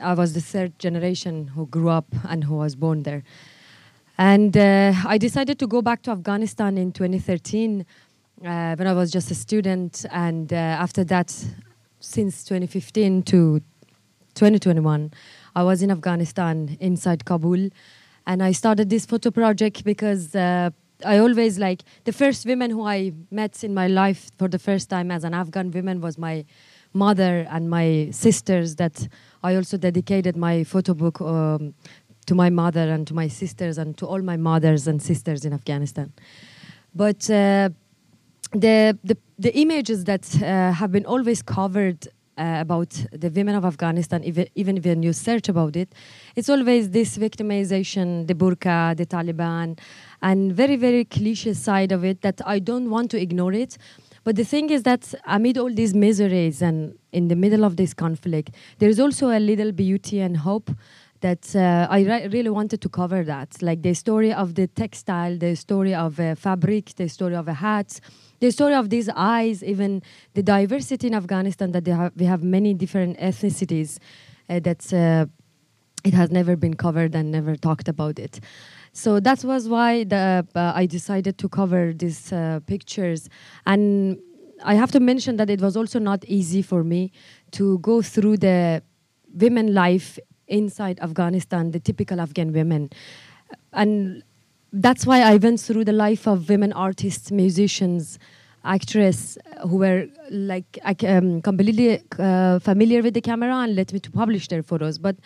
I 0.00 0.14
was 0.14 0.32
the 0.32 0.40
third 0.40 0.78
generation 0.78 1.48
who 1.48 1.66
grew 1.66 1.88
up 1.88 2.06
and 2.28 2.44
who 2.44 2.54
was 2.54 2.76
born 2.76 3.02
there. 3.02 3.24
And 4.16 4.56
uh, 4.56 4.92
I 5.04 5.18
decided 5.18 5.58
to 5.58 5.66
go 5.66 5.82
back 5.82 6.02
to 6.02 6.12
Afghanistan 6.12 6.78
in 6.78 6.92
2013 6.92 7.84
uh, 8.44 8.76
when 8.76 8.86
I 8.86 8.92
was 8.92 9.10
just 9.10 9.32
a 9.32 9.34
student, 9.34 10.06
and 10.12 10.52
uh, 10.52 10.56
after 10.56 11.02
that, 11.04 11.30
since 11.98 12.44
2015 12.44 13.24
to 13.24 13.60
2021, 14.34 15.10
I 15.56 15.62
was 15.64 15.82
in 15.82 15.90
Afghanistan 15.90 16.76
inside 16.78 17.24
Kabul, 17.24 17.70
and 18.24 18.42
I 18.42 18.52
started 18.52 18.88
this 18.88 19.04
photo 19.04 19.32
project 19.32 19.82
because 19.82 20.34
uh, 20.36 20.70
I 21.04 21.18
always 21.18 21.58
like 21.58 21.82
the 22.04 22.12
first 22.12 22.46
women 22.46 22.70
who 22.70 22.86
I 22.86 23.12
met 23.30 23.62
in 23.62 23.74
my 23.74 23.86
life 23.86 24.30
for 24.38 24.48
the 24.48 24.58
first 24.58 24.88
time 24.88 25.10
as 25.10 25.24
an 25.24 25.34
Afghan 25.34 25.70
woman 25.70 26.00
was 26.00 26.16
my 26.16 26.44
mother 26.92 27.46
and 27.50 27.68
my 27.68 28.08
sisters. 28.10 28.76
That 28.76 29.08
I 29.42 29.56
also 29.56 29.76
dedicated 29.76 30.36
my 30.36 30.64
photo 30.64 30.94
book 30.94 31.20
um, 31.20 31.74
to 32.26 32.34
my 32.34 32.50
mother 32.50 32.90
and 32.90 33.06
to 33.06 33.14
my 33.14 33.28
sisters 33.28 33.78
and 33.78 33.96
to 33.98 34.06
all 34.06 34.22
my 34.22 34.36
mothers 34.36 34.86
and 34.86 35.02
sisters 35.02 35.44
in 35.44 35.52
Afghanistan. 35.52 36.12
But 36.94 37.28
uh, 37.30 37.70
the, 38.52 38.98
the 39.04 39.16
the 39.38 39.54
images 39.54 40.04
that 40.04 40.24
uh, 40.42 40.72
have 40.72 40.92
been 40.92 41.04
always 41.04 41.42
covered 41.42 42.08
uh, 42.36 42.58
about 42.60 42.90
the 43.12 43.30
women 43.30 43.54
of 43.54 43.64
Afghanistan, 43.64 44.22
even, 44.24 44.46
even 44.54 44.76
when 44.82 45.02
you 45.02 45.12
search 45.12 45.48
about 45.48 45.76
it, 45.76 45.92
it's 46.34 46.48
always 46.48 46.90
this 46.90 47.16
victimization, 47.18 48.26
the 48.26 48.34
burqa, 48.34 48.96
the 48.96 49.06
Taliban, 49.06 49.78
and 50.22 50.52
very, 50.52 50.76
very 50.76 51.04
cliche 51.04 51.54
side 51.54 51.92
of 51.92 52.04
it 52.04 52.22
that 52.22 52.40
I 52.46 52.58
don't 52.58 52.90
want 52.90 53.10
to 53.12 53.20
ignore 53.20 53.52
it. 53.52 53.78
But 54.24 54.36
the 54.36 54.44
thing 54.44 54.70
is 54.70 54.82
that 54.82 55.14
amid 55.24 55.56
all 55.56 55.72
these 55.72 55.94
miseries 55.94 56.60
and 56.60 56.98
in 57.12 57.28
the 57.28 57.36
middle 57.36 57.64
of 57.64 57.76
this 57.76 57.94
conflict, 57.94 58.50
there 58.78 58.88
is 58.88 58.98
also 58.98 59.30
a 59.30 59.38
little 59.38 59.72
beauty 59.72 60.20
and 60.20 60.36
hope 60.36 60.70
that 61.20 61.54
uh, 61.54 61.86
I 61.88 62.00
re- 62.02 62.28
really 62.28 62.50
wanted 62.50 62.80
to 62.80 62.88
cover 62.88 63.22
that. 63.24 63.62
Like 63.62 63.82
the 63.82 63.94
story 63.94 64.32
of 64.32 64.54
the 64.54 64.66
textile, 64.66 65.38
the 65.38 65.54
story 65.54 65.94
of 65.94 66.18
uh, 66.18 66.34
fabric, 66.34 66.94
the 66.96 67.08
story 67.08 67.36
of 67.36 67.48
a 67.48 67.54
hat, 67.54 68.00
the 68.40 68.50
story 68.50 68.74
of 68.74 68.90
these 68.90 69.08
eyes, 69.16 69.62
even 69.64 70.02
the 70.34 70.42
diversity 70.42 71.06
in 71.06 71.14
Afghanistan 71.14 71.72
that 71.72 71.86
have, 71.86 72.12
we 72.16 72.26
have 72.26 72.42
many 72.42 72.74
different 72.74 73.18
ethnicities 73.18 73.98
uh, 74.48 74.60
that 74.60 74.92
uh, 74.92 75.26
it 76.04 76.14
has 76.14 76.30
never 76.30 76.56
been 76.56 76.74
covered 76.74 77.14
and 77.14 77.30
never 77.30 77.56
talked 77.56 77.88
about 77.88 78.18
it. 78.18 78.40
So 78.92 79.20
that 79.20 79.44
was 79.44 79.68
why 79.68 80.04
the, 80.04 80.46
uh, 80.54 80.72
I 80.74 80.86
decided 80.86 81.36
to 81.38 81.48
cover 81.48 81.92
these 81.92 82.32
uh, 82.32 82.60
pictures. 82.66 83.28
And 83.66 84.18
I 84.64 84.74
have 84.74 84.90
to 84.92 85.00
mention 85.00 85.36
that 85.36 85.50
it 85.50 85.60
was 85.60 85.76
also 85.76 85.98
not 85.98 86.24
easy 86.24 86.62
for 86.62 86.82
me 86.82 87.12
to 87.52 87.78
go 87.80 88.02
through 88.02 88.38
the 88.38 88.82
women 89.34 89.74
life 89.74 90.18
inside 90.48 90.98
Afghanistan, 91.00 91.72
the 91.72 91.80
typical 91.80 92.20
Afghan 92.20 92.52
women. 92.52 92.90
And 93.72 94.22
that's 94.72 95.06
why 95.06 95.20
I 95.22 95.36
went 95.36 95.60
through 95.60 95.84
the 95.84 95.92
life 95.92 96.26
of 96.26 96.48
women 96.48 96.72
artists, 96.72 97.30
musicians, 97.30 98.18
actresses 98.64 99.38
who 99.68 99.76
were 99.78 100.06
like 100.30 100.78
um, 101.04 101.40
completely 101.40 102.02
uh, 102.18 102.58
familiar 102.58 103.00
with 103.02 103.14
the 103.14 103.20
camera 103.20 103.54
and 103.54 103.76
let 103.76 103.92
me 103.92 104.00
to 104.00 104.10
publish 104.10 104.48
their 104.48 104.62
photos. 104.62 104.98
But 104.98 105.16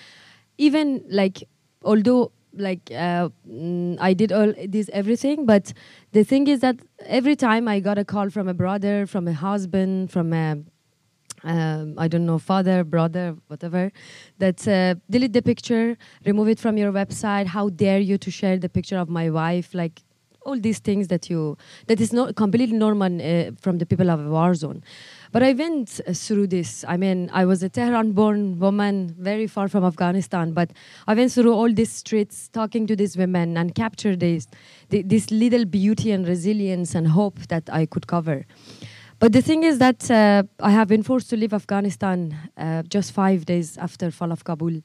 even 0.59 1.02
like, 1.09 1.42
although 1.85 2.32
like 2.54 2.90
uh, 2.90 3.28
mm, 3.49 3.97
I 4.00 4.12
did 4.12 4.32
all 4.32 4.52
this 4.68 4.90
everything, 4.92 5.47
but 5.47 5.73
the 6.12 6.25
thing 6.25 6.49
is 6.49 6.61
that 6.61 6.76
every 7.06 7.37
time 7.37 7.66
I 7.68 7.80
got 7.80 7.99
a 7.99 8.04
call 8.04 8.28
from 8.30 8.49
a 8.49 8.54
brother, 8.54 9.06
from 9.06 9.26
a 9.26 9.32
husband, 9.32 10.11
from 10.11 10.32
a 10.32 10.59
um, 11.44 11.94
I 11.99 12.09
don't 12.09 12.26
know, 12.26 12.38
father, 12.38 12.85
brother, 12.85 13.37
whatever, 13.49 13.92
that 14.38 14.66
uh, 14.68 14.94
delete 15.09 15.32
the 15.32 15.42
picture, 15.42 15.97
remove 16.25 16.49
it 16.49 16.59
from 16.59 16.76
your 16.76 16.92
website. 16.92 17.47
How 17.47 17.68
dare 17.70 18.00
you 18.00 18.18
to 18.18 18.30
share 18.30 18.59
the 18.59 18.68
picture 18.68 18.99
of 18.99 19.09
my 19.09 19.30
wife? 19.30 19.75
Like 19.75 20.02
all 20.42 20.59
these 20.59 20.78
things 20.78 21.09
that 21.09 21.28
you 21.28 21.56
that 21.87 22.00
is 22.00 22.12
not 22.12 22.35
completely 22.35 22.76
normal 22.76 23.20
uh, 23.20 23.50
from 23.61 23.78
the 23.78 23.87
people 23.87 24.11
of 24.11 24.25
a 24.26 24.30
war 24.30 24.54
zone. 24.54 24.82
But 25.32 25.42
I 25.42 25.52
went 25.52 26.00
uh, 26.06 26.12
through 26.12 26.49
this. 26.49 26.85
I 26.88 26.97
mean, 26.97 27.30
I 27.32 27.44
was 27.44 27.62
a 27.62 27.68
Tehran-born 27.68 28.59
woman, 28.59 29.14
very 29.18 29.47
far 29.47 29.68
from 29.68 29.85
Afghanistan, 29.85 30.52
but 30.52 30.70
I 31.06 31.14
went 31.14 31.32
through 31.32 31.52
all 31.52 31.73
these 31.73 31.92
streets, 31.92 32.49
talking 32.49 32.87
to 32.87 32.97
these 32.97 33.16
women, 33.16 33.56
and 33.56 33.75
captured 33.75 34.20
this, 34.20 34.49
this 34.88 35.30
little 35.30 35.64
beauty 35.64 36.11
and 36.11 36.26
resilience 36.26 36.94
and 36.94 37.09
hope 37.09 37.38
that 37.49 37.68
I 37.70 37.87
could 37.87 38.06
cover. 38.06 38.44
But 39.20 39.34
the 39.34 39.42
thing 39.42 39.64
is 39.64 39.76
that 39.78 40.10
uh, 40.10 40.44
I 40.60 40.70
have 40.70 40.88
been 40.88 41.02
forced 41.02 41.28
to 41.28 41.36
leave 41.36 41.52
Afghanistan 41.52 42.34
uh, 42.56 42.82
just 42.84 43.12
five 43.12 43.44
days 43.44 43.76
after 43.76 44.10
fall 44.10 44.32
of 44.32 44.44
Kabul, 44.44 44.80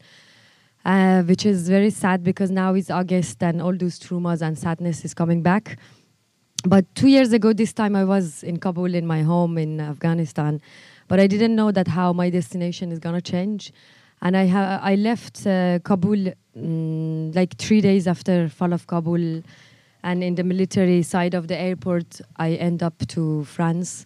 uh, 0.84 1.24
which 1.24 1.46
is 1.46 1.70
very 1.70 1.90
sad 1.90 2.22
because 2.22 2.52
now 2.52 2.74
it's 2.74 2.90
August 2.92 3.42
and 3.42 3.62
all 3.62 3.74
those 3.74 3.98
traumas 3.98 4.42
and 4.42 4.60
sadness 4.60 5.06
is 5.06 5.14
coming 5.14 5.42
back. 5.42 5.80
But 6.66 6.84
two 6.96 7.08
years 7.08 7.32
ago, 7.32 7.54
this 7.54 7.72
time 7.72 7.96
I 7.96 8.04
was 8.04 8.44
in 8.44 8.58
Kabul 8.58 8.94
in 8.94 9.08
my 9.08 9.22
home 9.22 9.58
in 9.58 9.80
Afghanistan, 9.80 10.60
but 11.08 11.22
I 11.22 11.28
didn't 11.28 11.56
know 11.56 11.72
that 11.72 11.88
how 11.88 12.12
my 12.12 12.30
destination 12.30 12.92
is 12.92 13.00
gonna 13.00 13.22
change, 13.22 13.72
and 14.22 14.36
I 14.36 14.48
ha- 14.48 14.82
I 14.84 14.96
left 14.96 15.48
uh, 15.48 15.80
Kabul 15.80 16.34
mm, 16.58 17.34
like 17.34 17.56
three 17.58 17.80
days 17.80 18.06
after 18.06 18.50
fall 18.50 18.74
of 18.74 18.86
Kabul 18.88 19.44
and 20.06 20.24
in 20.24 20.36
the 20.36 20.44
military 20.44 21.02
side 21.02 21.34
of 21.34 21.48
the 21.48 21.58
airport, 21.58 22.22
I 22.38 22.52
end 22.52 22.84
up 22.84 23.06
to 23.08 23.44
France. 23.46 24.06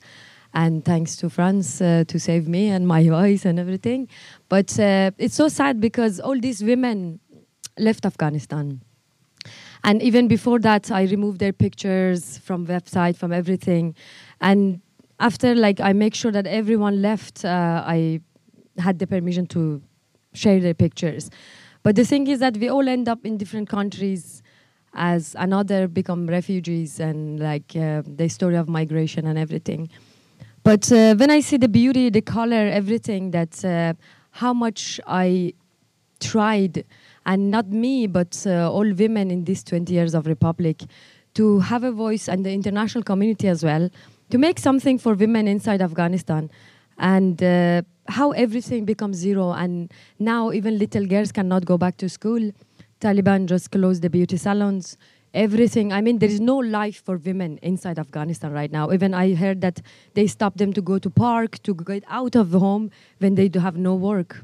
And 0.53 0.83
thanks 0.83 1.17
to 1.17 1.29
France 1.29 1.81
uh, 1.81 2.05
to 2.07 2.17
save 2.17 2.47
me 2.47 2.69
and 2.69 2.87
my 2.87 3.07
voice 3.17 3.43
and 3.43 3.59
everything. 3.59 4.07
But 4.47 4.79
uh, 4.79 5.11
it's 5.17 5.35
so 5.35 5.49
sad 5.49 5.81
because 5.81 6.21
all 6.21 6.39
these 6.39 6.63
women 6.63 7.19
left 7.77 8.05
Afghanistan. 8.05 8.81
And 9.83 10.01
even 10.01 10.29
before 10.29 10.59
that, 10.59 10.89
I 10.89 11.03
removed 11.03 11.39
their 11.39 11.53
pictures 11.53 12.37
from 12.37 12.65
website, 12.65 13.17
from 13.17 13.33
everything. 13.33 13.93
And 14.39 14.81
after, 15.19 15.53
like, 15.53 15.81
I 15.81 15.91
make 15.91 16.15
sure 16.15 16.31
that 16.31 16.47
everyone 16.47 17.01
left, 17.01 17.43
uh, 17.43 17.83
I 17.85 18.21
had 18.77 18.99
the 18.99 19.07
permission 19.07 19.47
to 19.47 19.81
share 20.33 20.61
their 20.61 20.73
pictures. 20.73 21.29
But 21.83 21.97
the 21.97 22.05
thing 22.05 22.27
is 22.27 22.39
that 22.39 22.55
we 22.55 22.69
all 22.69 22.87
end 22.87 23.09
up 23.09 23.25
in 23.25 23.37
different 23.37 23.67
countries 23.67 24.41
as 24.93 25.35
another 25.37 25.87
become 25.87 26.27
refugees 26.27 26.99
and 26.99 27.39
like 27.39 27.75
uh, 27.75 28.01
the 28.05 28.27
story 28.27 28.55
of 28.55 28.67
migration 28.67 29.27
and 29.27 29.37
everything. 29.37 29.89
But 30.63 30.91
uh, 30.91 31.15
when 31.15 31.31
I 31.31 31.39
see 31.39 31.57
the 31.57 31.69
beauty, 31.69 32.09
the 32.09 32.21
color, 32.21 32.67
everything, 32.67 33.31
that 33.31 33.63
uh, 33.63 33.93
how 34.31 34.53
much 34.53 34.99
I 35.07 35.53
tried, 36.19 36.85
and 37.25 37.49
not 37.49 37.67
me, 37.67 38.07
but 38.07 38.43
uh, 38.45 38.71
all 38.71 38.91
women 38.93 39.31
in 39.31 39.45
these 39.45 39.63
20 39.63 39.93
years 39.93 40.13
of 40.13 40.27
Republic, 40.27 40.83
to 41.35 41.59
have 41.59 41.83
a 41.83 41.91
voice 41.91 42.27
and 42.27 42.45
the 42.45 42.51
international 42.51 43.03
community 43.03 43.47
as 43.47 43.63
well, 43.63 43.89
to 44.31 44.37
make 44.37 44.59
something 44.59 44.97
for 44.97 45.13
women 45.13 45.47
inside 45.47 45.81
Afghanistan. 45.81 46.49
And 46.97 47.41
uh, 47.41 47.83
how 48.09 48.31
everything 48.31 48.83
becomes 48.83 49.17
zero, 49.17 49.51
and 49.53 49.91
now 50.17 50.51
even 50.51 50.77
little 50.77 51.05
girls 51.05 51.31
cannot 51.31 51.65
go 51.65 51.77
back 51.77 51.97
to 51.97 52.09
school 52.09 52.51
Taliban 52.99 53.45
just 53.45 53.71
closed 53.71 54.01
the 54.01 54.09
beauty 54.09 54.37
salons, 54.37 54.97
everything. 55.33 55.93
I 55.93 56.01
mean, 56.01 56.19
there 56.19 56.29
is 56.29 56.39
no 56.39 56.57
life 56.57 57.01
for 57.03 57.17
women 57.17 57.57
inside 57.61 57.97
Afghanistan 57.97 58.51
right 58.51 58.71
now. 58.71 58.91
Even 58.91 59.13
I 59.13 59.35
heard 59.35 59.61
that 59.61 59.81
they 60.15 60.27
stopped 60.27 60.57
them 60.57 60.73
to 60.73 60.81
go 60.81 60.99
to 60.99 61.09
park, 61.09 61.61
to 61.63 61.73
get 61.73 62.03
out 62.07 62.35
of 62.35 62.51
the 62.51 62.59
home 62.59 62.91
when 63.19 63.35
they 63.35 63.47
do 63.47 63.59
have 63.59 63.77
no 63.77 63.95
work. 63.95 64.43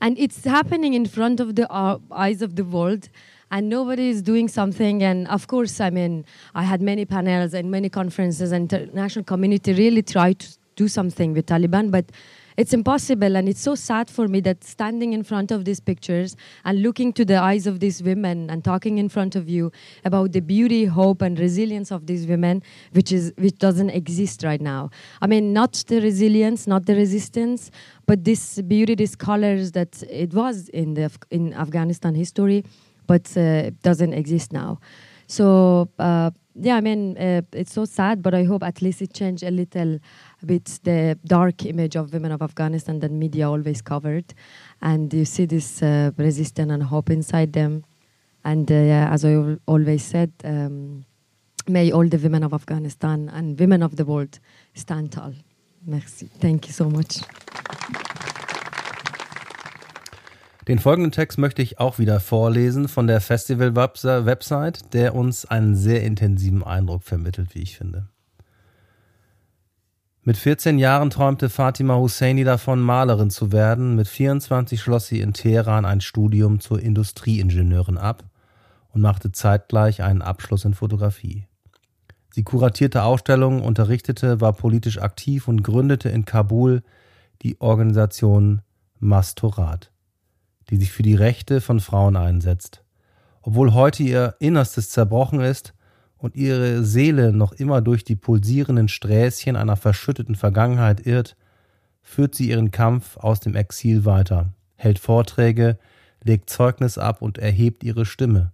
And 0.00 0.18
it's 0.18 0.44
happening 0.44 0.94
in 0.94 1.06
front 1.06 1.40
of 1.40 1.56
the 1.56 1.70
uh, 1.72 1.98
eyes 2.12 2.42
of 2.42 2.54
the 2.56 2.64
world 2.64 3.08
and 3.50 3.68
nobody 3.68 4.10
is 4.10 4.22
doing 4.22 4.48
something. 4.48 5.02
And 5.02 5.26
of 5.28 5.46
course, 5.46 5.80
I 5.80 5.90
mean, 5.90 6.24
I 6.54 6.62
had 6.62 6.82
many 6.82 7.04
panels 7.04 7.54
and 7.54 7.70
many 7.70 7.88
conferences, 7.88 8.52
and 8.52 8.72
international 8.72 9.24
community 9.24 9.72
really 9.72 10.02
tried 10.02 10.40
to 10.40 10.58
do 10.76 10.88
something 10.88 11.32
with 11.32 11.46
Taliban, 11.46 11.90
but 11.90 12.12
it's 12.58 12.74
impossible 12.74 13.36
and 13.36 13.48
it's 13.48 13.60
so 13.60 13.76
sad 13.76 14.10
for 14.10 14.26
me 14.26 14.40
that 14.40 14.64
standing 14.64 15.12
in 15.12 15.22
front 15.22 15.52
of 15.52 15.64
these 15.64 15.78
pictures 15.78 16.36
and 16.64 16.82
looking 16.82 17.12
to 17.12 17.24
the 17.24 17.36
eyes 17.36 17.68
of 17.68 17.78
these 17.78 18.02
women 18.02 18.50
and 18.50 18.64
talking 18.64 18.98
in 18.98 19.08
front 19.08 19.36
of 19.36 19.48
you 19.48 19.70
about 20.04 20.32
the 20.32 20.40
beauty 20.40 20.84
hope 20.84 21.22
and 21.22 21.38
resilience 21.38 21.92
of 21.92 22.06
these 22.06 22.26
women 22.26 22.60
which 22.92 23.12
is 23.12 23.32
which 23.38 23.56
doesn't 23.58 23.90
exist 23.90 24.42
right 24.42 24.60
now. 24.60 24.90
I 25.22 25.28
mean 25.28 25.52
not 25.52 25.84
the 25.86 26.00
resilience 26.00 26.66
not 26.66 26.86
the 26.86 26.96
resistance 26.96 27.70
but 28.06 28.24
this 28.24 28.60
beauty 28.62 28.96
these 28.96 29.14
colors 29.14 29.70
that 29.72 30.02
it 30.10 30.34
was 30.34 30.68
in 30.70 30.94
the 30.94 31.10
in 31.30 31.54
afghanistan 31.54 32.14
history 32.14 32.64
but 33.06 33.36
uh, 33.36 33.70
doesn't 33.82 34.14
exist 34.14 34.52
now 34.52 34.80
so 35.28 35.88
uh, 35.98 36.30
yeah, 36.60 36.76
I 36.76 36.80
mean, 36.80 37.16
uh, 37.16 37.42
it's 37.52 37.72
so 37.72 37.84
sad, 37.84 38.22
but 38.22 38.34
I 38.34 38.44
hope 38.44 38.62
at 38.62 38.82
least 38.82 39.00
it 39.00 39.12
changed 39.12 39.44
a 39.44 39.50
little 39.50 40.00
bit 40.44 40.80
the 40.82 41.18
dark 41.24 41.64
image 41.64 41.96
of 41.96 42.12
women 42.12 42.32
of 42.32 42.42
Afghanistan 42.42 42.98
that 43.00 43.12
media 43.12 43.48
always 43.48 43.80
covered. 43.80 44.34
And 44.82 45.12
you 45.14 45.24
see 45.24 45.44
this 45.44 45.82
uh, 45.82 46.10
resistance 46.16 46.72
and 46.72 46.82
hope 46.82 47.10
inside 47.10 47.52
them. 47.52 47.84
And 48.44 48.70
uh, 48.70 48.74
yeah, 48.74 49.10
as 49.12 49.24
I 49.24 49.56
always 49.66 50.02
said, 50.02 50.32
um, 50.44 51.04
may 51.68 51.92
all 51.92 52.08
the 52.08 52.18
women 52.18 52.42
of 52.42 52.52
Afghanistan 52.52 53.30
and 53.32 53.58
women 53.58 53.82
of 53.82 53.96
the 53.96 54.04
world 54.04 54.38
stand 54.74 55.12
tall. 55.12 55.34
Merci. 55.86 56.28
Thank 56.40 56.66
you 56.66 56.72
so 56.72 56.90
much. 56.90 57.20
Den 60.68 60.78
folgenden 60.78 61.12
Text 61.12 61.38
möchte 61.38 61.62
ich 61.62 61.80
auch 61.80 61.98
wieder 61.98 62.20
vorlesen 62.20 62.88
von 62.88 63.06
der 63.06 63.22
Festival-Website, 63.22 64.92
der 64.92 65.14
uns 65.14 65.46
einen 65.46 65.74
sehr 65.74 66.02
intensiven 66.02 66.62
Eindruck 66.62 67.04
vermittelt, 67.04 67.54
wie 67.54 67.62
ich 67.62 67.78
finde. 67.78 68.08
Mit 70.24 70.36
14 70.36 70.78
Jahren 70.78 71.08
träumte 71.08 71.48
Fatima 71.48 71.96
Husseini 71.96 72.44
davon, 72.44 72.82
Malerin 72.82 73.30
zu 73.30 73.50
werden. 73.50 73.96
Mit 73.96 74.08
24 74.08 74.78
schloss 74.78 75.06
sie 75.06 75.22
in 75.22 75.32
Teheran 75.32 75.86
ein 75.86 76.02
Studium 76.02 76.60
zur 76.60 76.80
Industrieingenieurin 76.82 77.96
ab 77.96 78.24
und 78.92 79.00
machte 79.00 79.32
zeitgleich 79.32 80.02
einen 80.02 80.20
Abschluss 80.20 80.66
in 80.66 80.74
Fotografie. 80.74 81.46
Sie 82.28 82.42
kuratierte 82.42 83.04
Ausstellungen, 83.04 83.62
unterrichtete, 83.62 84.42
war 84.42 84.52
politisch 84.52 85.00
aktiv 85.00 85.48
und 85.48 85.62
gründete 85.62 86.10
in 86.10 86.26
Kabul 86.26 86.82
die 87.40 87.58
Organisation 87.58 88.60
Mastorat 88.98 89.90
die 90.70 90.76
sich 90.76 90.92
für 90.92 91.02
die 91.02 91.14
Rechte 91.14 91.60
von 91.60 91.80
Frauen 91.80 92.16
einsetzt. 92.16 92.82
Obwohl 93.42 93.72
heute 93.72 94.02
ihr 94.02 94.34
Innerstes 94.40 94.90
zerbrochen 94.90 95.40
ist 95.40 95.74
und 96.16 96.36
ihre 96.36 96.84
Seele 96.84 97.32
noch 97.32 97.52
immer 97.52 97.80
durch 97.80 98.04
die 98.04 98.16
pulsierenden 98.16 98.88
Sträßchen 98.88 99.56
einer 99.56 99.76
verschütteten 99.76 100.34
Vergangenheit 100.34 101.06
irrt, 101.06 101.36
führt 102.02 102.34
sie 102.34 102.50
ihren 102.50 102.70
Kampf 102.70 103.16
aus 103.16 103.40
dem 103.40 103.54
Exil 103.54 104.04
weiter, 104.04 104.52
hält 104.76 104.98
Vorträge, 104.98 105.78
legt 106.22 106.50
Zeugnis 106.50 106.98
ab 106.98 107.22
und 107.22 107.38
erhebt 107.38 107.84
ihre 107.84 108.04
Stimme. 108.04 108.52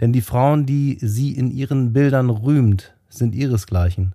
Denn 0.00 0.12
die 0.12 0.20
Frauen, 0.20 0.66
die 0.66 0.98
sie 1.00 1.32
in 1.32 1.50
ihren 1.50 1.92
Bildern 1.92 2.30
rühmt, 2.30 2.94
sind 3.08 3.34
ihresgleichen. 3.34 4.14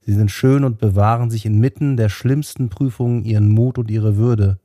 Sie 0.00 0.12
sind 0.12 0.30
schön 0.30 0.64
und 0.64 0.78
bewahren 0.78 1.30
sich 1.30 1.46
inmitten 1.46 1.96
der 1.96 2.08
schlimmsten 2.08 2.68
Prüfungen 2.68 3.24
ihren 3.24 3.48
Mut 3.48 3.78
und 3.78 3.90
ihre 3.90 4.16
Würde. 4.16 4.58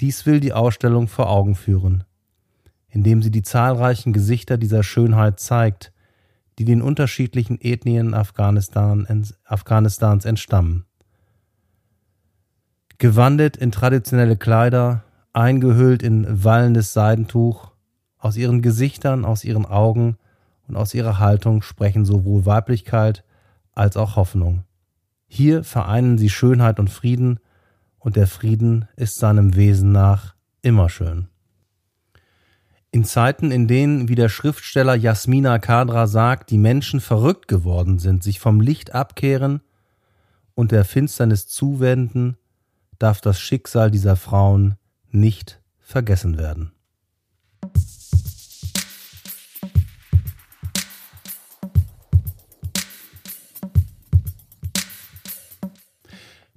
Dies 0.00 0.26
will 0.26 0.40
die 0.40 0.52
Ausstellung 0.52 1.08
vor 1.08 1.28
Augen 1.30 1.54
führen, 1.54 2.04
indem 2.88 3.22
sie 3.22 3.30
die 3.30 3.42
zahlreichen 3.42 4.12
Gesichter 4.12 4.58
dieser 4.58 4.82
Schönheit 4.82 5.40
zeigt, 5.40 5.92
die 6.58 6.64
den 6.64 6.82
unterschiedlichen 6.82 7.60
Ethnien 7.60 8.14
Afghanistan, 8.14 9.06
Afghanistans 9.44 10.24
entstammen. 10.24 10.84
Gewandet 12.98 13.56
in 13.56 13.72
traditionelle 13.72 14.36
Kleider, 14.36 15.04
eingehüllt 15.32 16.02
in 16.02 16.44
wallendes 16.44 16.92
Seidentuch, 16.92 17.72
aus 18.18 18.36
ihren 18.36 18.62
Gesichtern, 18.62 19.24
aus 19.24 19.44
ihren 19.44 19.66
Augen 19.66 20.16
und 20.68 20.76
aus 20.76 20.94
ihrer 20.94 21.18
Haltung 21.18 21.62
sprechen 21.62 22.04
sowohl 22.04 22.46
Weiblichkeit 22.46 23.24
als 23.72 23.96
auch 23.96 24.16
Hoffnung. 24.16 24.64
Hier 25.26 25.64
vereinen 25.64 26.18
sie 26.18 26.28
Schönheit 26.28 26.78
und 26.78 26.90
Frieden, 26.90 27.40
und 28.02 28.16
der 28.16 28.26
Frieden 28.26 28.88
ist 28.96 29.16
seinem 29.16 29.54
Wesen 29.56 29.92
nach 29.92 30.34
immer 30.60 30.88
schön. 30.88 31.28
In 32.90 33.04
Zeiten, 33.04 33.50
in 33.50 33.68
denen, 33.68 34.08
wie 34.08 34.14
der 34.16 34.28
Schriftsteller 34.28 34.94
Jasmina 34.94 35.58
Kadra 35.58 36.06
sagt, 36.06 36.50
die 36.50 36.58
Menschen 36.58 37.00
verrückt 37.00 37.48
geworden 37.48 37.98
sind, 37.98 38.22
sich 38.22 38.38
vom 38.38 38.60
Licht 38.60 38.94
abkehren 38.94 39.62
und 40.54 40.72
der 40.72 40.84
Finsternis 40.84 41.48
zuwenden, 41.48 42.36
darf 42.98 43.20
das 43.22 43.40
Schicksal 43.40 43.90
dieser 43.90 44.16
Frauen 44.16 44.74
nicht 45.10 45.62
vergessen 45.80 46.36
werden. 46.36 46.72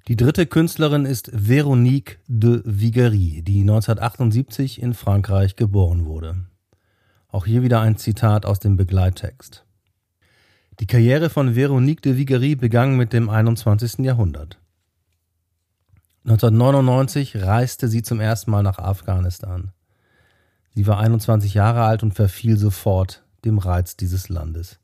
Die 0.08 0.16
dritte 0.16 0.46
Künstlerin 0.46 1.04
ist 1.04 1.32
Véronique 1.34 2.20
de 2.28 2.62
Vigery, 2.64 3.42
die 3.42 3.62
1978 3.62 4.80
in 4.80 4.94
Frankreich 4.94 5.56
geboren 5.56 6.06
wurde. 6.06 6.46
Auch 7.28 7.48
hier 7.48 7.64
wieder 7.64 7.82
ein 7.82 7.98
Zitat 7.98 8.46
aus 8.46 8.60
dem 8.60 8.78
Begleittext. 8.78 9.66
Die 10.80 10.86
Karriere 10.86 11.32
von 11.32 11.56
Véronique 11.56 12.02
de 12.02 12.18
Vigery 12.18 12.56
begann 12.56 12.98
mit 12.98 13.14
dem 13.14 13.32
21. 13.32 14.06
Jahrhundert. 14.06 14.60
1999 16.26 17.38
reiste 17.38 17.88
sie 17.88 18.04
zum 18.04 18.20
ersten 18.20 18.52
Mal 18.52 18.62
nach 18.62 18.78
Afghanistan. 18.78 19.72
Sie 20.76 20.86
war 20.86 21.00
21 21.00 21.56
Jahre 21.56 21.82
alt 21.82 22.04
und 22.04 22.14
verfiel 22.14 22.58
sofort 22.58 23.24
dem 23.44 23.58
Reiz 23.58 23.98
dieses 23.98 24.30
Landes. 24.30 24.78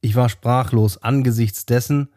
Ich 0.00 0.16
war 0.16 0.28
sprachlos 0.28 1.00
angesichts 1.00 1.66
dessen, 1.66 2.08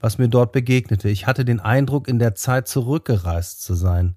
was 0.00 0.18
mir 0.18 0.28
dort 0.28 0.52
begegnete. 0.52 1.08
Ich 1.08 1.26
hatte 1.26 1.44
den 1.44 1.60
Eindruck, 1.60 2.08
in 2.08 2.18
der 2.18 2.34
Zeit 2.34 2.66
zurückgereist 2.66 3.62
zu 3.62 3.74
sein. 3.74 4.16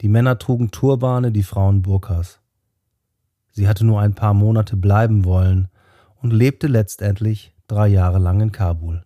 Die 0.00 0.08
Männer 0.08 0.38
trugen 0.38 0.72
Turbane, 0.72 1.30
die 1.30 1.44
Frauen 1.44 1.82
Burkas. 1.82 2.40
Sie 3.52 3.68
hatte 3.68 3.86
nur 3.86 4.00
ein 4.00 4.14
paar 4.14 4.34
Monate 4.34 4.76
bleiben 4.76 5.24
wollen 5.24 5.68
und 6.16 6.32
lebte 6.32 6.66
letztendlich 6.66 7.54
drei 7.68 7.86
Jahre 7.86 8.18
lang 8.18 8.40
in 8.40 8.52
Kabul. 8.52 9.04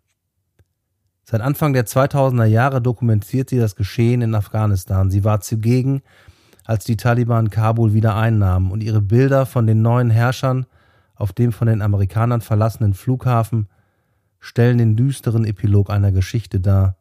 Seit 1.24 1.40
Anfang 1.40 1.72
der 1.72 1.86
2000er 1.86 2.44
Jahre 2.44 2.80
dokumentiert 2.80 3.50
sie 3.50 3.58
das 3.58 3.76
Geschehen 3.76 4.22
in 4.22 4.34
Afghanistan. 4.34 5.10
Sie 5.10 5.24
war 5.24 5.40
zugegen, 5.40 6.02
als 6.64 6.84
die 6.84 6.96
Taliban 6.96 7.50
Kabul 7.50 7.92
wieder 7.92 8.14
einnahmen 8.16 8.70
und 8.70 8.82
ihre 8.82 9.02
Bilder 9.02 9.44
von 9.44 9.66
den 9.66 9.82
neuen 9.82 10.10
Herrschern 10.10 10.66
auf 11.16 11.32
dem 11.32 11.52
von 11.52 11.66
den 11.66 11.82
Amerikanern 11.82 12.40
verlassenen 12.40 12.94
Flughafen 12.94 13.68
stellen 14.46 14.78
den 14.78 14.94
düsteren 14.94 15.44
Epilog 15.44 15.90
einer 15.90 16.12
Geschichte 16.12 16.60
dar, 16.60 16.96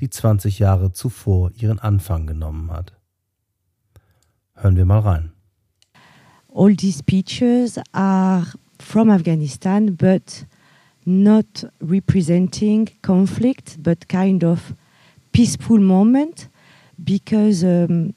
die 0.00 0.10
20 0.10 0.58
Jahre 0.58 0.92
zuvor 0.92 1.52
ihren 1.52 1.78
Anfang 1.78 2.26
genommen 2.26 2.72
hat. 2.72 2.92
Hören 4.54 4.76
wir 4.76 4.84
mal 4.84 4.98
rein. 4.98 5.32
All 6.48 6.74
these 6.74 7.02
pictures 7.04 7.80
are 7.92 8.46
from 8.80 9.10
Afghanistan, 9.10 9.96
but 9.96 10.44
not 11.04 11.66
representing 11.80 12.90
conflict, 13.00 13.78
but 13.80 14.08
kind 14.08 14.42
of 14.42 14.74
peaceful 15.30 15.78
moment, 15.78 16.50
because 16.98 17.62
um, 17.64 18.12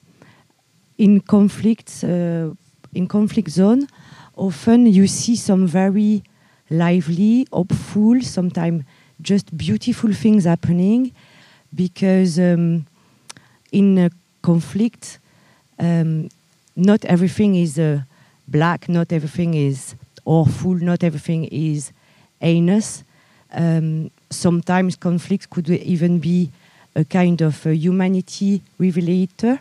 in 0.97 1.23
conflicts, 1.23 2.03
uh, 2.03 2.51
in 2.93 3.07
conflict 3.07 3.51
zone, 3.51 3.85
often 4.35 4.87
you 4.87 5.05
see 5.05 5.35
some 5.35 5.67
very 5.67 6.23
lively, 6.69 7.47
hopeful, 7.51 8.21
sometimes 8.21 8.83
just 9.21 9.55
beautiful 9.57 10.13
things 10.13 10.45
happening 10.45 11.11
because 11.73 12.39
um, 12.39 12.85
in 13.71 13.97
a 13.97 14.09
conflict, 14.41 15.19
um, 15.79 16.29
not 16.75 17.03
everything 17.05 17.55
is 17.55 17.79
uh, 17.79 18.01
black, 18.47 18.89
not 18.89 19.11
everything 19.11 19.53
is 19.53 19.95
awful, 20.25 20.75
not 20.75 21.03
everything 21.03 21.45
is 21.45 21.91
heinous. 22.39 23.03
Um, 23.53 24.11
sometimes 24.29 24.95
conflict 24.95 25.49
could 25.49 25.69
even 25.69 26.19
be 26.19 26.49
a 26.95 27.03
kind 27.03 27.41
of 27.41 27.65
a 27.65 27.75
humanity 27.75 28.61
revelator, 28.77 29.59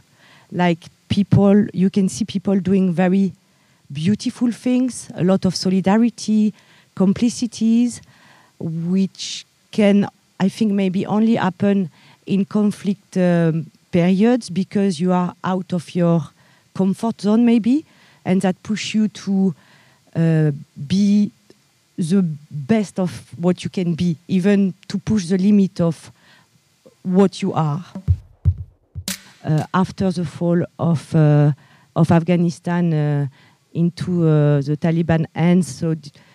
like 0.52 0.78
people, 1.08 1.66
you 1.72 1.90
can 1.90 2.08
see 2.08 2.24
people 2.24 2.58
doing 2.60 2.92
very 2.92 3.32
beautiful 3.92 4.50
things, 4.50 5.10
a 5.14 5.24
lot 5.24 5.44
of 5.44 5.54
solidarity, 5.54 6.54
complicities, 6.94 8.00
which 8.58 9.44
can, 9.70 10.08
I 10.38 10.48
think, 10.48 10.72
maybe 10.72 11.06
only 11.06 11.36
happen 11.36 11.90
in 12.26 12.44
conflict 12.44 13.16
um, 13.16 13.70
periods 13.90 14.50
because 14.50 15.00
you 15.00 15.12
are 15.12 15.34
out 15.44 15.72
of 15.72 15.94
your 15.94 16.22
comfort 16.74 17.20
zone, 17.20 17.44
maybe, 17.44 17.84
and 18.24 18.40
that 18.42 18.62
push 18.62 18.94
you 18.94 19.08
to 19.08 19.54
uh, 20.16 20.50
be 20.88 21.30
the 21.96 22.22
best 22.50 22.98
of 22.98 23.10
what 23.38 23.62
you 23.62 23.70
can 23.70 23.94
be, 23.94 24.16
even 24.26 24.74
to 24.88 24.98
push 24.98 25.26
the 25.26 25.38
limit 25.38 25.80
of 25.80 26.10
what 27.02 27.42
you 27.42 27.52
are. 27.52 27.84
Uh, 29.44 29.62
after 29.74 30.10
the 30.10 30.24
fall 30.24 30.64
of 30.78 31.14
uh, 31.14 31.52
of 31.94 32.10
Afghanistan 32.10 32.92
uh, 32.92 33.26
into 33.74 34.26
uh, 34.26 34.62
the 34.62 34.76
Taliban 34.76 35.26
hands, 35.34 35.68
so 35.68 35.94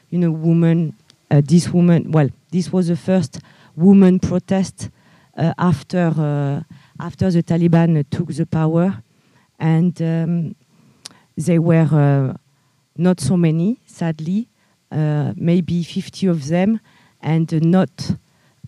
you 0.09 0.19
know, 0.19 0.31
woman, 0.31 0.95
uh, 1.29 1.41
this 1.43 1.69
woman, 1.69 2.11
well, 2.11 2.29
this 2.51 2.71
was 2.71 2.87
the 2.87 2.95
first 2.95 3.39
woman 3.75 4.19
protest 4.19 4.89
uh, 5.37 5.53
after, 5.57 6.13
uh, 6.17 6.61
after 6.99 7.31
the 7.31 7.43
Taliban 7.43 8.03
took 8.09 8.27
the 8.29 8.45
power. 8.45 9.01
And 9.59 10.01
um, 10.01 10.55
they 11.37 11.59
were 11.59 11.87
uh, 11.91 12.37
not 12.97 13.19
so 13.19 13.37
many, 13.37 13.79
sadly, 13.85 14.47
uh, 14.91 15.33
maybe 15.35 15.83
50 15.83 16.27
of 16.27 16.47
them, 16.47 16.79
and 17.21 17.51
not 17.61 18.11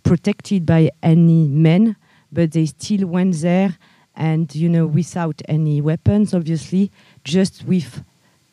protected 0.04 0.66
by 0.66 0.92
any 1.02 1.48
men, 1.48 1.96
but 2.32 2.52
they 2.52 2.66
still 2.66 3.08
went 3.08 3.36
there 3.36 3.78
and, 4.16 4.54
you 4.54 4.70
know, 4.70 4.86
without 4.86 5.42
any 5.48 5.82
weapons, 5.82 6.34
obviously, 6.34 6.92
just 7.24 7.64
with 7.66 8.04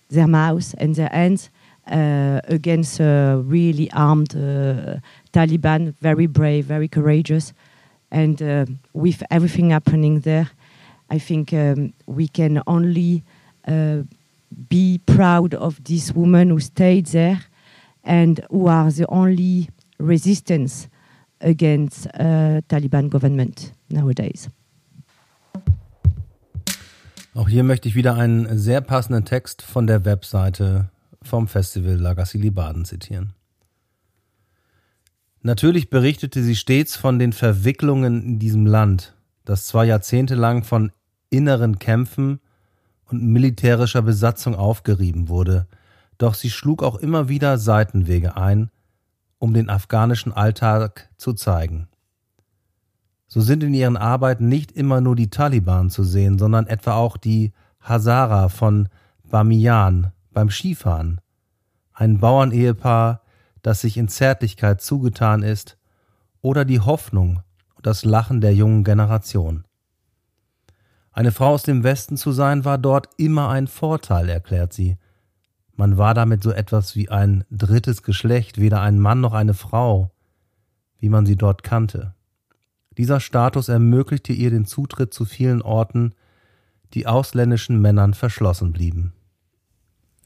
their 0.08 0.26
mouths 0.26 0.74
and 0.74 0.94
their 0.94 1.08
hands 1.08 1.50
against 1.88 3.00
a 3.00 3.42
really 3.44 3.90
armed 3.92 4.34
uh, 4.34 4.96
Taliban, 5.32 5.94
very 6.00 6.26
brave, 6.26 6.66
very 6.66 6.88
courageous. 6.88 7.52
And 8.10 8.40
uh, 8.42 8.66
with 8.92 9.22
everything 9.30 9.70
happening 9.70 10.20
there, 10.20 10.50
I 11.10 11.18
think 11.18 11.52
um, 11.52 11.92
we 12.06 12.28
can 12.28 12.62
only 12.66 13.22
be 14.68 14.98
proud 15.04 15.54
of 15.54 15.82
this 15.84 16.14
woman 16.14 16.50
who 16.50 16.60
stayed 16.60 17.06
there 17.06 17.40
and 18.04 18.40
who 18.50 18.66
are 18.66 18.90
the 18.90 19.06
only 19.08 19.68
resistance 19.98 20.88
against 21.40 22.06
uh, 22.06 22.60
Taliban 22.68 23.10
government 23.10 23.72
nowadays. 23.90 24.48
Auch 27.34 27.48
hier 27.48 27.62
möchte 27.62 27.88
ich 27.88 27.94
wieder 27.94 28.16
einen 28.16 28.58
sehr 28.58 28.80
passenden 28.80 29.24
Text 29.24 29.62
von 29.62 29.86
der 29.86 30.04
Webseite 30.04 30.90
vom 31.28 31.46
Festival 31.46 31.94
Lagassili 31.94 32.50
Baden 32.50 32.84
zitieren. 32.84 33.34
Natürlich 35.42 35.88
berichtete 35.88 36.42
sie 36.42 36.56
stets 36.56 36.96
von 36.96 37.18
den 37.18 37.32
Verwicklungen 37.32 38.22
in 38.22 38.38
diesem 38.38 38.66
Land, 38.66 39.14
das 39.44 39.66
zwei 39.66 39.84
Jahrzehnte 39.84 40.34
lang 40.34 40.64
von 40.64 40.90
inneren 41.30 41.78
Kämpfen 41.78 42.40
und 43.04 43.22
militärischer 43.22 44.02
Besatzung 44.02 44.54
aufgerieben 44.54 45.28
wurde, 45.28 45.66
doch 46.18 46.34
sie 46.34 46.50
schlug 46.50 46.82
auch 46.82 46.96
immer 46.96 47.28
wieder 47.28 47.58
Seitenwege 47.58 48.36
ein, 48.36 48.70
um 49.38 49.54
den 49.54 49.70
afghanischen 49.70 50.32
Alltag 50.32 51.08
zu 51.16 51.32
zeigen. 51.32 51.88
So 53.28 53.40
sind 53.40 53.62
in 53.62 53.74
ihren 53.74 53.96
Arbeiten 53.96 54.48
nicht 54.48 54.72
immer 54.72 55.00
nur 55.00 55.14
die 55.14 55.30
Taliban 55.30 55.90
zu 55.90 56.02
sehen, 56.02 56.38
sondern 56.38 56.66
etwa 56.66 56.94
auch 56.94 57.16
die 57.16 57.52
Hazara 57.80 58.48
von 58.48 58.88
Bamiyan, 59.24 60.12
beim 60.38 60.50
Skifahren. 60.50 61.20
Ein 61.92 62.20
Bauernehepaar, 62.20 63.22
das 63.62 63.80
sich 63.80 63.96
in 63.96 64.06
Zärtlichkeit 64.06 64.80
zugetan 64.80 65.42
ist 65.42 65.78
oder 66.40 66.64
die 66.64 66.78
Hoffnung 66.78 67.42
und 67.74 67.86
das 67.86 68.04
Lachen 68.04 68.40
der 68.40 68.54
jungen 68.54 68.84
Generation. 68.84 69.64
Eine 71.10 71.32
Frau 71.32 71.48
aus 71.48 71.64
dem 71.64 71.82
Westen 71.82 72.16
zu 72.16 72.30
sein, 72.30 72.64
war 72.64 72.78
dort 72.78 73.08
immer 73.16 73.48
ein 73.48 73.66
Vorteil, 73.66 74.28
erklärt 74.28 74.72
sie. 74.72 74.96
Man 75.74 75.98
war 75.98 76.14
damit 76.14 76.44
so 76.44 76.52
etwas 76.52 76.94
wie 76.94 77.08
ein 77.08 77.44
drittes 77.50 78.04
Geschlecht, 78.04 78.58
weder 78.58 78.80
ein 78.80 79.00
Mann 79.00 79.20
noch 79.20 79.32
eine 79.32 79.54
Frau, 79.54 80.12
wie 81.00 81.08
man 81.08 81.26
sie 81.26 81.34
dort 81.34 81.64
kannte. 81.64 82.14
Dieser 82.96 83.18
Status 83.18 83.68
ermöglichte 83.68 84.32
ihr 84.32 84.50
den 84.50 84.66
Zutritt 84.66 85.12
zu 85.12 85.24
vielen 85.24 85.62
Orten, 85.62 86.14
die 86.94 87.08
ausländischen 87.08 87.80
Männern 87.80 88.14
verschlossen 88.14 88.70
blieben. 88.70 89.14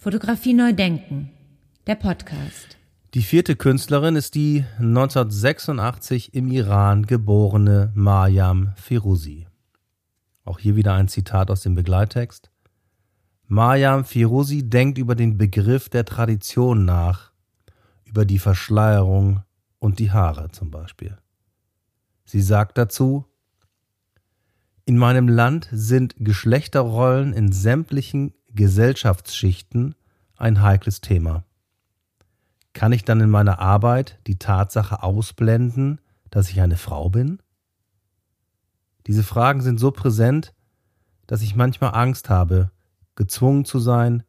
Fotografie 0.02 0.52
neu 0.52 0.72
denken. 0.72 1.30
Der 1.86 1.94
Podcast. 1.94 2.76
Die 3.14 3.22
vierte 3.22 3.54
Künstlerin 3.54 4.16
ist 4.16 4.34
die 4.34 4.64
1986 4.80 6.34
im 6.34 6.50
Iran 6.50 7.06
geborene 7.06 7.92
Mariam 7.94 8.72
Firuzi. 8.74 9.46
Auch 10.44 10.58
hier 10.58 10.74
wieder 10.74 10.94
ein 10.94 11.06
Zitat 11.06 11.52
aus 11.52 11.60
dem 11.60 11.76
Begleittext. 11.76 12.50
Mariam 13.46 14.04
Firuzi 14.04 14.68
denkt 14.68 14.98
über 14.98 15.14
den 15.14 15.38
Begriff 15.38 15.88
der 15.88 16.04
Tradition 16.04 16.84
nach, 16.84 17.30
über 18.02 18.24
die 18.24 18.40
Verschleierung 18.40 19.44
und 19.78 20.00
die 20.00 20.10
Haare 20.10 20.50
zum 20.50 20.72
Beispiel. 20.72 21.16
Sie 22.24 22.42
sagt 22.42 22.76
dazu, 22.76 23.24
in 24.84 24.98
meinem 24.98 25.28
Land 25.28 25.68
sind 25.70 26.16
Geschlechterrollen 26.18 27.34
in 27.34 27.52
sämtlichen 27.52 28.34
Gesellschaftsschichten 28.54 29.94
ein 30.36 30.62
heikles 30.62 31.00
Thema. 31.00 31.44
Kann 32.72 32.92
ich 32.92 33.04
dann 33.04 33.20
in 33.20 33.30
meiner 33.30 33.58
Arbeit 33.58 34.18
die 34.26 34.38
Tatsache 34.38 35.02
ausblenden, 35.02 36.00
dass 36.30 36.50
ich 36.50 36.60
eine 36.60 36.76
Frau 36.76 37.10
bin? 37.10 37.40
Diese 39.06 39.22
Fragen 39.22 39.60
sind 39.60 39.78
so 39.78 39.90
präsent, 39.90 40.54
dass 41.26 41.42
ich 41.42 41.54
manchmal 41.54 41.94
Angst 41.94 42.30
habe, 42.30 42.70
gezwungen 43.14 43.64
zu 43.64 43.78
sein, 43.78 44.22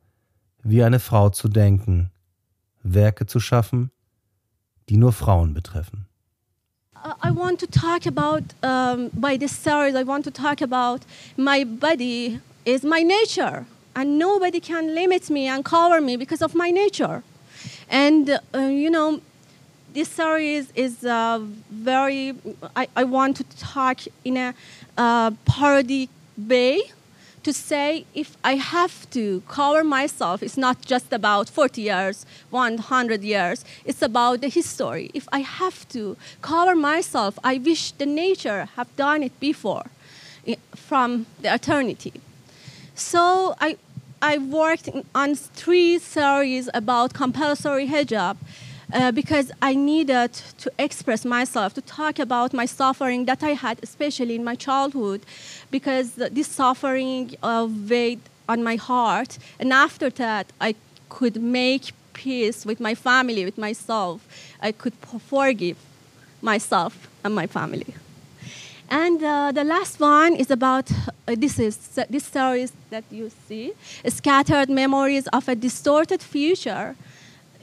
wie 0.61 0.83
eine 0.83 0.99
Frau 0.99 1.29
zu 1.29 1.47
denken, 1.47 2.11
Werke 2.81 3.25
zu 3.25 3.39
schaffen, 3.39 3.91
die 4.89 4.97
nur 4.97 5.13
Frauen 5.13 5.53
betreffen. 5.53 6.07
I 7.21 7.31
want 7.31 7.59
to 7.59 7.67
talk 7.67 8.07
about 8.07 8.55
um, 8.61 9.09
by 9.13 9.37
this 9.37 9.51
series. 9.51 9.93
I 9.93 10.07
want 10.07 10.23
to 10.23 10.31
talk 10.31 10.61
about 10.61 11.05
my 11.35 11.65
body 11.65 12.39
is 12.63 12.83
my 12.83 13.03
nature, 13.03 13.65
and 13.95 14.17
nobody 14.17 14.59
can 14.59 14.93
limit 14.95 15.29
me 15.29 15.47
and 15.47 15.63
cover 15.63 16.01
me 16.01 16.17
because 16.17 16.41
of 16.41 16.55
my 16.55 16.71
nature. 16.71 17.23
And 17.89 18.39
uh, 18.53 18.59
you 18.59 18.89
know, 18.89 19.21
this 19.93 20.09
series 20.09 20.71
is 20.75 21.05
uh, 21.05 21.39
very. 21.69 22.35
I, 22.75 22.87
I 22.95 23.03
want 23.03 23.37
to 23.37 23.43
talk 23.57 24.01
in 24.23 24.37
a 24.37 24.53
uh, 24.97 25.31
parody 25.45 26.09
way 26.37 26.81
to 27.43 27.53
say 27.53 28.05
if 28.13 28.37
I 28.43 28.55
have 28.55 29.09
to 29.11 29.43
cover 29.47 29.83
myself, 29.83 30.41
it's 30.41 30.57
not 30.57 30.81
just 30.81 31.11
about 31.11 31.49
40 31.49 31.81
years, 31.81 32.25
100 32.49 33.21
years, 33.21 33.65
it's 33.85 34.01
about 34.01 34.41
the 34.41 34.47
history. 34.47 35.11
If 35.13 35.27
I 35.31 35.39
have 35.39 35.87
to 35.89 36.17
cover 36.41 36.75
myself, 36.75 37.37
I 37.43 37.57
wish 37.57 37.91
the 37.91 38.05
nature 38.05 38.69
have 38.75 38.95
done 38.95 39.23
it 39.23 39.37
before 39.39 39.85
from 40.75 41.25
the 41.41 41.53
eternity. 41.53 42.13
So 42.95 43.55
I, 43.59 43.77
I 44.21 44.37
worked 44.37 44.89
on 45.15 45.35
three 45.35 45.97
series 45.97 46.69
about 46.73 47.13
compulsory 47.13 47.87
hijab 47.87 48.37
uh, 48.93 49.11
because 49.11 49.51
I 49.61 49.73
needed 49.73 50.33
to 50.59 50.71
express 50.77 51.25
myself, 51.25 51.73
to 51.73 51.81
talk 51.81 52.19
about 52.19 52.53
my 52.53 52.65
suffering 52.65 53.25
that 53.25 53.41
I 53.41 53.51
had, 53.51 53.79
especially 53.81 54.35
in 54.35 54.43
my 54.43 54.55
childhood, 54.55 55.21
because 55.71 56.13
this 56.13 56.47
suffering 56.47 57.35
uh, 57.41 57.67
weighed 57.89 58.21
on 58.47 58.63
my 58.63 58.75
heart. 58.75 59.39
And 59.59 59.73
after 59.73 60.09
that, 60.11 60.51
I 60.61 60.75
could 61.09 61.41
make 61.41 61.93
peace 62.13 62.63
with 62.65 62.79
my 62.79 62.93
family, 62.93 63.43
with 63.43 63.57
myself. 63.57 64.21
I 64.61 64.71
could 64.71 64.93
forgive 65.27 65.77
myself 66.41 67.07
and 67.23 67.33
my 67.33 67.47
family. 67.47 67.95
And 68.93 69.23
uh, 69.23 69.51
the 69.51 69.63
last 69.63 69.99
one 69.99 70.35
is 70.35 70.51
about 70.51 70.91
uh, 70.91 71.35
this 71.35 71.57
is 71.57 71.75
this 72.09 72.25
story 72.25 72.67
that 72.91 73.03
you 73.09 73.31
see, 73.47 73.73
scattered 74.07 74.69
memories 74.69 75.25
of 75.33 75.49
a 75.49 75.55
distorted 75.55 76.21
future 76.21 76.95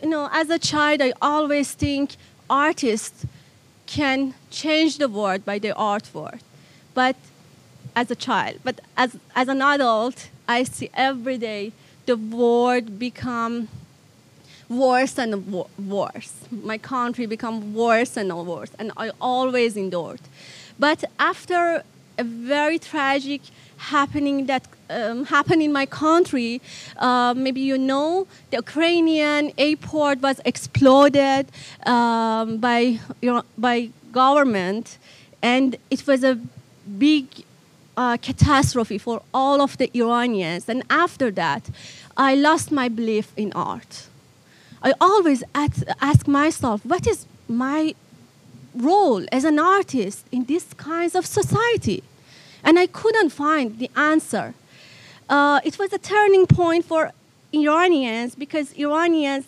you 0.03 0.09
know, 0.09 0.29
as 0.33 0.51
a 0.51 0.59
child, 0.59 1.03
I 1.03 1.13
always 1.21 1.73
think 1.73 2.17
artists 2.49 3.27
can 3.87 4.35
change 4.51 4.99
the 4.99 5.09
world 5.09 5.45
by 5.45 5.59
their 5.59 5.75
artwork. 5.75 6.41
But 6.95 7.17
as 7.95 8.11
a 8.11 8.15
child, 8.15 8.61
but 8.65 8.81
as, 8.97 9.17
as 9.35 9.49
an 9.49 9.63
adult, 9.63 10.29
I 10.49 10.63
see 10.65 10.91
every 10.95 11.39
day 11.39 11.73
the 12.07 12.17
world 12.17 12.99
become 12.99 13.69
worse 14.69 15.19
and 15.19 15.53
worse. 15.79 16.33
My 16.51 16.79
country 16.79 17.27
become 17.27 17.75
worse 17.75 18.17
and 18.17 18.33
worse, 18.47 18.71
and 18.79 18.93
I 18.97 19.11
always 19.21 19.77
endured. 19.77 20.21
But 20.81 21.05
after 21.19 21.85
a 22.19 22.25
very 22.25 22.79
tragic 22.79 23.43
happening 23.81 24.47
that 24.47 24.65
um, 24.91 25.25
happened 25.25 25.63
in 25.63 25.73
my 25.73 25.87
country. 25.87 26.61
Uh, 26.97 27.33
maybe 27.37 27.61
you 27.61 27.79
know 27.79 28.27
the 28.51 28.59
Ukrainian 28.59 29.53
airport 29.57 30.21
was 30.21 30.41
exploded 30.45 31.47
um, 31.87 32.59
by 32.59 32.81
you 33.23 33.31
know, 33.33 33.43
by 33.57 33.91
government, 34.13 34.99
and 35.43 35.77
it 35.91 36.07
was 36.07 36.25
a 36.25 36.35
big 36.99 37.25
uh, 37.97 38.17
catastrophe 38.29 38.99
for 38.99 39.23
all 39.33 39.61
of 39.67 39.79
the 39.79 39.89
Iranians. 39.95 40.69
And 40.69 40.83
after 40.91 41.31
that, 41.43 41.63
I 42.17 42.35
lost 42.35 42.73
my 42.73 42.89
belief 42.89 43.33
in 43.37 43.53
art. 43.53 43.93
I 44.83 44.95
always 45.01 45.45
ask, 45.55 45.83
ask 46.01 46.27
myself, 46.27 46.85
what 46.85 47.07
is 47.07 47.27
my 47.49 47.95
role 48.75 49.25
as 49.33 49.45
an 49.45 49.59
artist 49.59 50.27
in 50.31 50.45
this 50.45 50.73
kinds 50.75 51.15
of 51.15 51.27
society? 51.27 52.03
And 52.63 52.79
I 52.79 52.87
couldn't 52.87 53.31
find 53.31 53.79
the 53.79 53.91
answer. 53.97 54.55
Uh, 55.29 55.61
it 55.65 55.79
was 55.79 55.93
a 55.93 55.99
turning 55.99 56.47
point 56.47 56.85
for 56.85 57.13
Iranians 57.53 58.35
because 58.35 58.73
Iranians 58.73 59.47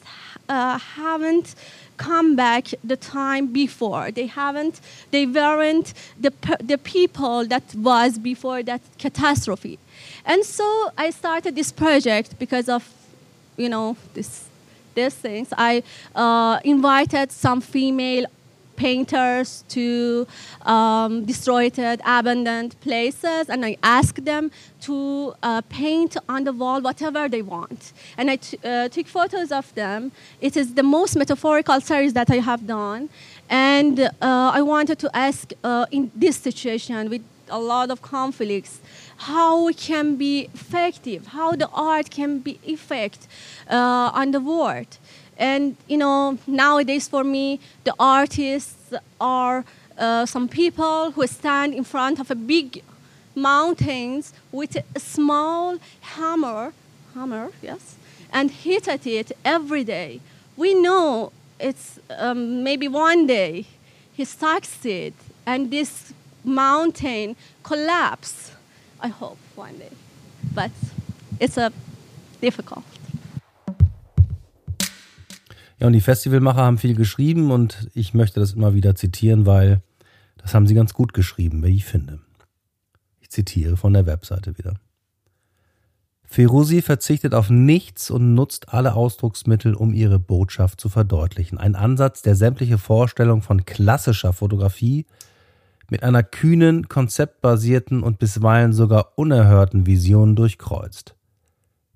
uh, 0.49 0.79
haven't 0.79 1.55
come 1.97 2.35
back 2.35 2.65
the 2.83 2.97
time 2.97 3.47
before. 3.53 4.11
They 4.11 4.27
haven't, 4.27 4.81
they 5.11 5.27
weren't 5.27 5.95
the, 6.19 6.33
the 6.61 6.79
people 6.79 7.47
that 7.47 7.63
was 7.75 8.19
before 8.19 8.63
that 8.65 8.81
catastrophe. 8.99 9.79
And 10.25 10.45
so 10.45 10.91
I 10.97 11.11
started 11.11 11.55
this 11.55 11.73
project 11.73 12.39
because 12.39 12.69
of, 12.69 12.89
you 13.57 13.69
know, 13.69 13.97
this, 14.15 14.49
these 14.95 15.15
things. 15.15 15.49
I 15.57 15.83
uh, 16.15 16.61
invited 16.65 17.31
some 17.31 17.61
female 17.61 18.27
painters 18.83 19.65
to 19.69 20.27
um, 20.75 21.25
destroyed, 21.25 21.79
abandoned 22.19 22.73
places, 22.81 23.43
and 23.53 23.61
I 23.71 23.77
asked 23.99 24.25
them 24.25 24.51
to 24.89 24.97
uh, 25.43 25.61
paint 25.69 26.17
on 26.29 26.41
the 26.49 26.53
wall 26.53 26.81
whatever 26.89 27.23
they 27.29 27.43
want. 27.43 27.81
And 28.19 28.27
I 28.35 28.39
uh, 28.41 28.89
took 28.89 29.07
photos 29.07 29.51
of 29.61 29.67
them. 29.75 30.11
It 30.41 30.57
is 30.57 30.75
the 30.75 30.83
most 30.83 31.13
metaphorical 31.17 31.81
series 31.81 32.13
that 32.15 32.29
I 32.37 32.41
have 32.51 32.63
done. 32.67 33.09
And 33.49 33.97
uh, 34.01 34.59
I 34.59 34.63
wanted 34.75 34.99
to 35.05 35.09
ask 35.29 35.53
uh, 35.63 35.87
in 35.97 36.11
this 36.25 36.37
situation 36.37 37.11
with 37.11 37.23
a 37.53 37.59
lot 37.59 37.91
of 37.91 38.01
conflicts, 38.01 38.81
how 39.17 39.69
it 39.69 39.77
can 39.77 40.17
be 40.17 40.49
effective, 40.55 41.21
how 41.29 41.53
the 41.53 41.69
art 41.69 42.11
can 42.11 42.39
be 42.39 42.59
effect 42.65 43.29
uh, 43.71 44.21
on 44.21 44.31
the 44.33 44.41
world. 44.41 44.99
And 45.43 45.77
you 45.89 45.99
know, 45.99 46.39
nowadays 46.47 47.09
for 47.09 47.25
me, 47.25 47.59
the 47.83 47.93
artists 47.99 48.95
are 49.21 49.65
uh, 49.99 50.25
some 50.25 50.49
people 50.49 51.11
who 51.11 51.27
stand 51.27 51.75
in 51.75 51.83
front 51.83 52.21
of 52.21 52.31
a 52.31 52.37
big 52.37 52.81
mountains 53.35 54.33
with 54.53 54.77
a 54.77 55.01
small 55.01 55.79
hammer, 56.01 56.73
hammer, 57.15 57.51
yes, 57.61 57.97
and 58.33 58.53
hit 58.53 58.87
at 58.87 59.05
it 59.05 59.33
every 59.45 59.83
day. 59.83 60.21
We 60.57 60.75
know 60.75 61.33
it's 61.59 61.99
um, 62.09 62.63
maybe 62.63 62.87
one 62.87 63.27
day 63.27 63.67
he 64.13 64.25
succeed 64.25 65.13
and 65.45 65.73
this 65.73 66.13
mountain 66.45 67.35
collapse. 67.65 68.53
I 69.01 69.09
hope 69.09 69.39
one 69.57 69.77
day, 69.79 69.91
but 70.55 70.71
it's 71.41 71.57
a 71.57 71.73
difficult. 72.41 72.92
Ja, 75.83 75.89
und 75.89 75.95
die 75.95 76.01
Festivalmacher 76.01 76.63
haben 76.63 76.79
viel 76.79 76.95
geschrieben 76.95 77.51
und 77.51 77.91
ich 77.93 78.15
möchte 78.15 78.39
das 78.39 78.53
immer 78.53 78.73
wieder 78.73 78.95
zitieren, 78.95 79.47
weil 79.47 79.83
das 80.39 80.55
haben 80.55 80.69
sie 80.69 80.77
ganz 80.77 80.95
gut 80.95 81.13
geschrieben, 81.13 81.65
wie 81.65 81.75
ich 81.75 81.85
finde. 81.87 82.21
Ich 83.19 83.31
zitiere 83.31 83.77
von 83.77 83.93
der 83.93 84.07
Webseite 84.07 84.57
wieder. 84.57 84.75
Feruzi 86.23 86.83
verzichtet 86.83 87.35
auf 87.35 87.51
nichts 87.51 88.13
und 88.13 88.33
nutzt 88.33 88.73
alle 88.73 88.95
Ausdrucksmittel, 88.95 89.75
um 89.75 89.93
ihre 89.93 90.21
Botschaft 90.21 90.81
zu 90.81 90.89
verdeutlichen. 90.89 91.59
Ein 91.59 91.75
Ansatz, 91.75 92.23
der 92.23 92.37
sämtliche 92.37 92.79
Vorstellung 92.79 93.43
von 93.43 93.65
klassischer 93.65 94.33
Fotografie 94.33 95.05
mit 95.91 96.05
einer 96.05 96.23
kühnen, 96.23 96.89
konzeptbasierten 96.89 98.05
und 98.05 98.21
bisweilen 98.21 98.73
sogar 98.73 99.19
unerhörten 99.19 99.85
Vision 99.85 100.37
durchkreuzt. 100.37 101.17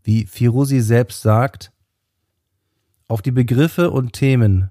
Wie 0.03 0.27
Firuzi 0.27 0.81
selbst 0.81 1.23
sagt, 1.23 1.71
auf 3.09 3.23
die 3.23 3.33
Begriffe 3.33 3.91
und 3.91 4.13
Themen, 4.13 4.71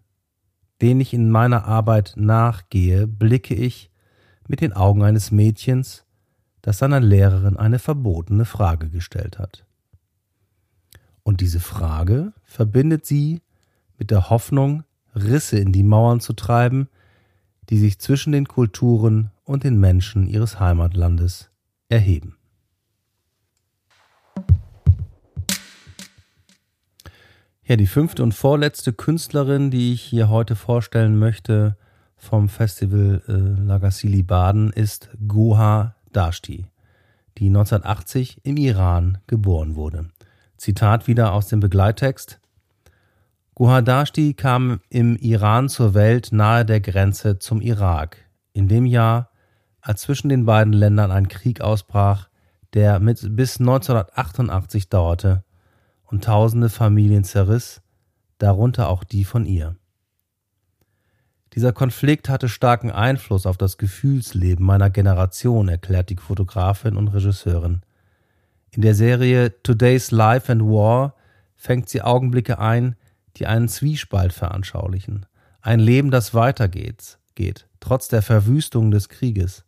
denen 0.82 1.02
ich 1.02 1.14
in 1.14 1.30
meiner 1.30 1.66
Arbeit 1.66 2.14
nachgehe, 2.18 3.08
blicke 3.08 3.56
ich 3.56 3.92
mit 4.48 4.62
den 4.62 4.74
Augen 4.74 5.04
eines 5.04 5.32
Mädchens, 5.32 6.06
das 6.62 6.80
seiner 6.80 7.00
Lehrerin 7.00 7.58
eine 7.58 7.80
verbotene 7.80 8.46
Frage 8.46 8.90
gestellt 8.90 9.40
hat. 9.40 9.66
Und 11.24 11.42
diese 11.42 11.60
Frage 11.60 12.34
verbindet 12.44 13.06
sie 13.06 13.42
mit 13.98 14.12
der 14.12 14.30
Hoffnung, 14.30 14.84
Risse 15.16 15.58
in 15.58 15.72
die 15.72 15.84
Mauern 15.84 16.20
zu 16.20 16.34
treiben, 16.34 16.90
die 17.70 17.80
sich 17.80 18.00
zwischen 18.00 18.32
den 18.32 18.48
Kulturen 18.48 19.32
und 19.44 19.64
den 19.64 19.80
Menschen 19.80 20.28
ihres 20.28 20.60
Heimatlandes 20.60 21.50
erheben. 21.90 22.38
Ja, 27.68 27.78
die 27.78 27.88
fünfte 27.88 28.22
und 28.22 28.36
vorletzte 28.36 28.94
Künstlerin, 28.94 29.72
die 29.72 29.92
ich 29.92 30.04
hier 30.04 30.30
heute 30.30 30.56
vorstellen 30.56 31.18
möchte 31.18 31.76
vom 32.16 32.48
Festival 32.48 33.24
äh, 33.28 33.32
Lagassili 33.32 34.22
Baden, 34.22 34.72
ist 34.72 35.10
Goha 35.28 35.96
Dashti, 36.14 36.68
die 37.40 37.48
1980 37.48 38.42
im 38.44 38.58
Iran 38.58 39.18
geboren 39.26 39.76
wurde. 39.76 40.12
Zitat 40.58 41.08
wieder 41.08 41.34
aus 41.34 41.48
dem 41.48 41.60
Begleittext. 41.60 42.40
Guhadashti 43.56 44.36
kam 44.36 44.82
im 44.90 45.16
Iran 45.16 45.68
zur 45.68 45.96
Welt 45.96 46.30
nahe 46.32 46.66
der 46.66 46.82
Grenze 46.82 47.40
zum 47.40 47.62
Irak. 47.62 48.18
In 48.54 48.68
dem 48.68 48.86
Jahr, 48.86 49.32
als 49.82 50.02
zwischen 50.02 50.30
den 50.30 50.46
beiden 50.46 50.74
Ländern 50.74 51.10
ein 51.10 51.30
Krieg 51.30 51.62
ausbrach, 51.62 52.30
der 52.76 53.00
mit 53.00 53.36
bis 53.36 53.60
1988 53.60 54.90
dauerte 54.90 55.44
und 56.16 56.24
tausende 56.24 56.70
Familien 56.70 57.26
zerriss, 57.26 57.82
darunter 58.38 58.88
auch 58.88 59.04
die 59.04 59.26
von 59.26 59.46
ihr. 59.46 59.76
Dieser 61.54 61.74
Konflikt 61.74 62.30
hatte 62.30 62.48
starken 62.48 62.90
Einfluss 62.90 63.46
auf 63.46 63.58
das 63.58 63.78
Gefühlsleben 63.78 64.66
meiner 64.66 64.90
Generation, 64.90 65.68
erklärt 65.68 66.10
die 66.10 66.16
Fotografin 66.16 66.96
und 66.96 67.10
Regisseurin. 67.10 67.82
In 68.72 68.82
der 68.82 68.96
Serie 68.96 69.62
Today's 69.62 70.12
Life 70.12 70.50
and 70.50 70.62
War 70.62 71.16
fängt 71.58 71.90
sie 71.90 72.02
Augenblicke 72.02 72.60
ein, 72.60 72.96
die 73.36 73.46
einen 73.46 73.68
Zwiespalt 73.68 74.32
veranschaulichen. 74.32 75.26
Ein 75.60 75.82
Leben, 75.82 76.12
das 76.12 76.34
weitergeht, 76.34 77.20
geht, 77.36 77.68
trotz 77.82 78.08
der 78.08 78.22
Verwüstung 78.22 78.90
des 78.90 79.10
Krieges. 79.10 79.66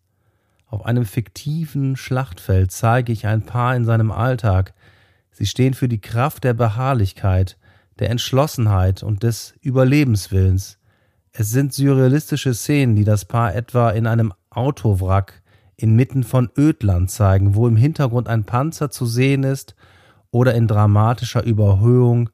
Auf 0.65 0.86
einem 0.86 1.03
fiktiven 1.03 1.97
Schlachtfeld 1.97 2.71
zeige 2.71 3.12
ich 3.12 3.27
ein 3.27 3.41
Paar 3.41 3.75
in 3.75 3.83
seinem 3.83 4.12
Alltag. 4.12 4.73
Sie 5.38 5.45
stehen 5.45 5.76
für 5.76 5.88
die 5.88 6.02
Kraft 6.02 6.45
der 6.45 6.56
Beharrlichkeit, 6.56 7.58
der 8.00 8.10
Entschlossenheit 8.10 9.04
und 9.04 9.21
des 9.21 9.54
Überlebenswillens. 9.62 10.80
Es 11.32 11.52
sind 11.52 11.76
surrealistische 11.76 12.56
Szenen, 12.56 12.95
die 12.95 13.04
das 13.04 13.26
Paar 13.26 13.54
etwa 13.54 13.91
in 13.91 14.08
einem 14.08 14.34
Autowrack 14.50 15.43
inmitten 15.76 16.23
von 16.23 16.50
Ödland 16.58 17.12
zeigen, 17.12 17.54
wo 17.54 17.67
im 17.67 17.76
Hintergrund 17.76 18.28
ein 18.28 18.45
Panzer 18.45 18.89
zu 18.89 19.06
sehen 19.06 19.43
ist 19.43 19.76
oder 20.32 20.56
in 20.56 20.67
dramatischer 20.67 21.43
Überhöhung 21.43 22.32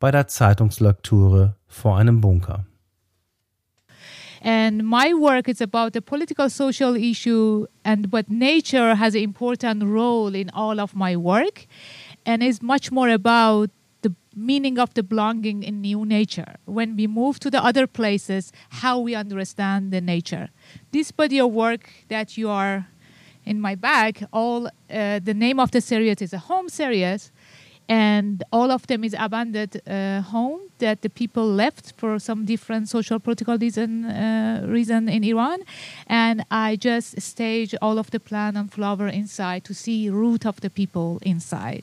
bei 0.00 0.10
der 0.10 0.26
Zeitungslektüre 0.26 1.54
vor 1.68 1.98
einem 1.98 2.20
Bunker. 2.20 2.66
And 4.42 4.82
my 4.82 5.12
work 5.12 5.48
is 5.48 5.60
about 5.60 5.90
the 5.92 6.00
political 6.00 6.48
social 6.48 6.96
issue 6.96 7.66
and 7.84 8.10
but 8.10 8.28
nature 8.28 8.98
has 8.98 9.14
an 9.14 9.20
important 9.20 9.84
role 9.84 10.34
in 10.34 10.50
all 10.50 10.80
of 10.80 10.94
my 10.96 11.14
work 11.14 11.66
and 12.30 12.44
is 12.44 12.62
much 12.62 12.92
more 12.92 13.08
about 13.08 13.70
the 14.02 14.14
meaning 14.36 14.78
of 14.78 14.94
the 14.94 15.02
belonging 15.02 15.64
in 15.64 15.80
new 15.80 16.04
nature. 16.04 16.54
When 16.64 16.96
we 16.96 17.06
move 17.08 17.40
to 17.40 17.50
the 17.50 17.62
other 17.68 17.86
places, 17.88 18.52
how 18.82 19.00
we 19.00 19.16
understand 19.16 19.92
the 19.92 20.00
nature. 20.00 20.48
This 20.92 21.10
body 21.10 21.40
of 21.40 21.50
work 21.50 21.90
that 22.08 22.38
you 22.38 22.48
are 22.48 22.86
in 23.44 23.60
my 23.60 23.74
bag, 23.74 24.24
all 24.32 24.66
uh, 24.66 25.18
the 25.28 25.34
name 25.34 25.58
of 25.58 25.70
the 25.72 25.80
series 25.80 26.22
is 26.22 26.32
a 26.32 26.38
home 26.38 26.68
series, 26.68 27.32
and 27.88 28.44
all 28.52 28.70
of 28.70 28.86
them 28.86 29.02
is 29.02 29.16
abandoned 29.18 29.80
uh, 29.86 30.20
home 30.20 30.60
that 30.78 31.02
the 31.02 31.10
people 31.10 31.44
left 31.44 31.94
for 31.96 32.20
some 32.20 32.44
different 32.44 32.88
social 32.88 33.18
political 33.18 33.58
reason 33.58 34.04
uh, 34.04 34.64
reason 34.68 35.08
in 35.08 35.24
Iran, 35.24 35.58
and 36.06 36.44
I 36.50 36.76
just 36.76 37.20
stage 37.20 37.74
all 37.82 37.98
of 37.98 38.10
the 38.10 38.20
plant 38.20 38.56
and 38.56 38.72
flower 38.72 39.08
inside 39.08 39.64
to 39.64 39.74
see 39.74 40.08
root 40.10 40.46
of 40.46 40.60
the 40.60 40.70
people 40.70 41.18
inside. 41.22 41.82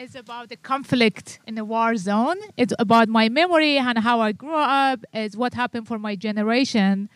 It's 0.00 0.14
about 0.14 0.48
the 0.48 0.56
conflict 0.56 1.40
in 1.44 1.56
the 1.56 1.64
war 1.64 1.96
zone. 1.96 2.36
It's 2.56 2.72
about 2.78 3.08
my 3.08 3.28
memory 3.28 3.78
and 3.78 3.98
how 3.98 4.20
I 4.20 4.30
grew 4.30 4.54
up. 4.54 5.00
It's 5.12 5.36
what 5.36 5.54
happened 5.54 5.88
for 5.88 5.98
my 5.98 6.14
generation. 6.14 7.08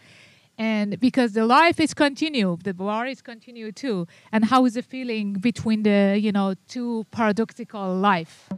And 0.58 0.98
because 0.98 1.32
the 1.32 1.46
life 1.46 1.78
is 1.78 1.94
continued, 1.94 2.62
the 2.64 2.72
war 2.72 3.06
is 3.06 3.22
continued 3.22 3.76
too. 3.76 4.08
And 4.32 4.46
how 4.46 4.64
is 4.64 4.74
the 4.74 4.82
feeling 4.82 5.34
between 5.34 5.84
the, 5.84 6.18
you 6.20 6.32
know, 6.32 6.54
two 6.66 7.06
paradoxical 7.12 7.94
life? 7.94 8.48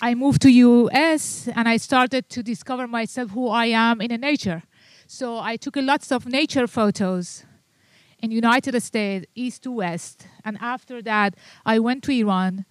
I 0.00 0.14
moved 0.14 0.40
to 0.42 0.48
US 0.48 1.48
and 1.48 1.68
I 1.68 1.78
started 1.78 2.28
to 2.28 2.44
discover 2.44 2.86
myself 2.86 3.30
who 3.30 3.48
I 3.48 3.66
am 3.66 4.00
in 4.00 4.10
the 4.10 4.18
nature. 4.18 4.62
So 5.08 5.40
I 5.40 5.56
took 5.56 5.74
lots 5.74 6.12
of 6.12 6.26
nature 6.26 6.68
photos 6.68 7.44
in 8.22 8.30
United 8.30 8.80
States, 8.80 9.26
east 9.34 9.64
to 9.64 9.72
west. 9.72 10.26
And 10.44 10.56
after 10.60 11.02
that, 11.02 11.34
I 11.66 11.80
went 11.80 12.04
to 12.04 12.12
Iran 12.12 12.64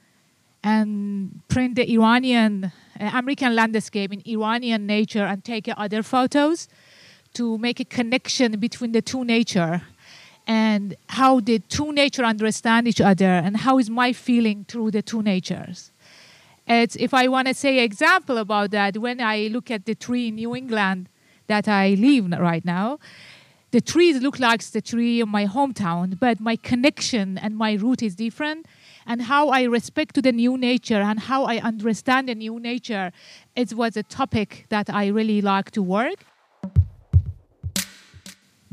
and 0.63 1.41
print 1.49 1.75
the 1.75 1.91
Iranian, 1.91 2.71
uh, 2.99 3.11
American 3.13 3.55
landscape 3.55 4.13
in 4.13 4.21
Iranian 4.25 4.85
nature 4.85 5.25
and 5.25 5.43
take 5.43 5.69
other 5.75 6.03
photos 6.03 6.69
to 7.33 7.57
make 7.57 7.79
a 7.79 7.85
connection 7.85 8.59
between 8.59 8.91
the 8.93 9.01
two 9.01 9.25
nature 9.25 9.81
and 10.47 10.95
how 11.09 11.39
the 11.39 11.59
two 11.59 11.91
nature 11.91 12.23
understand 12.23 12.87
each 12.87 13.01
other 13.01 13.25
and 13.25 13.57
how 13.57 13.77
is 13.77 13.89
my 13.89 14.13
feeling 14.13 14.65
through 14.67 14.91
the 14.91 15.01
two 15.01 15.21
natures. 15.21 15.91
It's, 16.67 16.95
if 16.95 17.13
I 17.13 17.27
want 17.27 17.47
to 17.47 17.53
say 17.53 17.79
example 17.79 18.37
about 18.37 18.71
that, 18.71 18.97
when 18.97 19.19
I 19.19 19.47
look 19.47 19.69
at 19.71 19.85
the 19.85 19.95
tree 19.95 20.29
in 20.29 20.35
New 20.35 20.55
England 20.55 21.09
that 21.47 21.67
I 21.67 21.95
live 21.95 22.31
right 22.39 22.63
now, 22.63 22.99
the 23.71 23.81
trees 23.81 24.21
look 24.21 24.39
like 24.39 24.61
the 24.63 24.81
tree 24.81 25.21
of 25.21 25.29
my 25.29 25.45
hometown, 25.45 26.19
but 26.19 26.39
my 26.39 26.55
connection 26.57 27.37
and 27.37 27.57
my 27.57 27.73
root 27.73 28.03
is 28.03 28.15
different. 28.15 28.65
And 29.07 29.23
how 29.23 29.49
I 29.49 29.63
respect 29.63 30.13
to 30.15 30.21
the 30.21 30.31
new 30.31 30.57
nature 30.57 31.01
and 31.01 31.19
how 31.19 31.45
I 31.45 31.57
understand 31.57 32.29
the 32.29 32.35
new 32.35 32.59
nature, 32.59 33.11
it 33.55 33.73
was 33.73 33.97
a 33.97 34.03
topic 34.03 34.65
that 34.69 34.89
I 34.89 35.07
really 35.07 35.41
like 35.41 35.71
to 35.71 35.81
work 35.81 36.25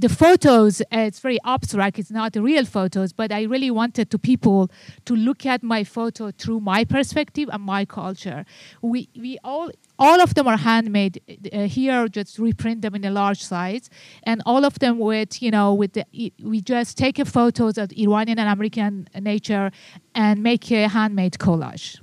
the 0.00 0.08
photos 0.08 0.80
it's 0.92 1.18
very 1.18 1.38
abstract 1.44 1.98
it's 1.98 2.10
not 2.10 2.36
real 2.36 2.64
photos 2.64 3.12
but 3.12 3.32
i 3.32 3.42
really 3.42 3.70
wanted 3.70 4.08
to 4.10 4.18
people 4.18 4.70
to 5.04 5.16
look 5.16 5.44
at 5.44 5.60
my 5.62 5.82
photo 5.82 6.30
through 6.30 6.60
my 6.60 6.84
perspective 6.84 7.48
and 7.52 7.64
my 7.64 7.84
culture 7.84 8.44
we 8.80 9.08
we 9.16 9.38
all 9.42 9.70
all 9.98 10.20
of 10.20 10.34
them 10.34 10.46
are 10.46 10.56
handmade 10.56 11.20
uh, 11.52 11.66
here 11.66 12.08
just 12.08 12.38
reprint 12.38 12.82
them 12.82 12.94
in 12.94 13.04
a 13.04 13.10
large 13.10 13.42
size 13.42 13.90
and 14.24 14.42
all 14.46 14.64
of 14.64 14.78
them 14.78 14.98
with 14.98 15.42
you 15.42 15.50
know 15.50 15.74
with 15.74 15.92
the, 15.92 16.04
we 16.42 16.60
just 16.60 16.96
take 16.96 17.18
a 17.18 17.24
photos 17.24 17.78
of 17.78 17.90
iranian 17.92 18.38
and 18.38 18.48
american 18.48 19.08
nature 19.20 19.70
and 20.14 20.42
make 20.42 20.70
a 20.70 20.88
handmade 20.88 21.38
collage 21.38 22.00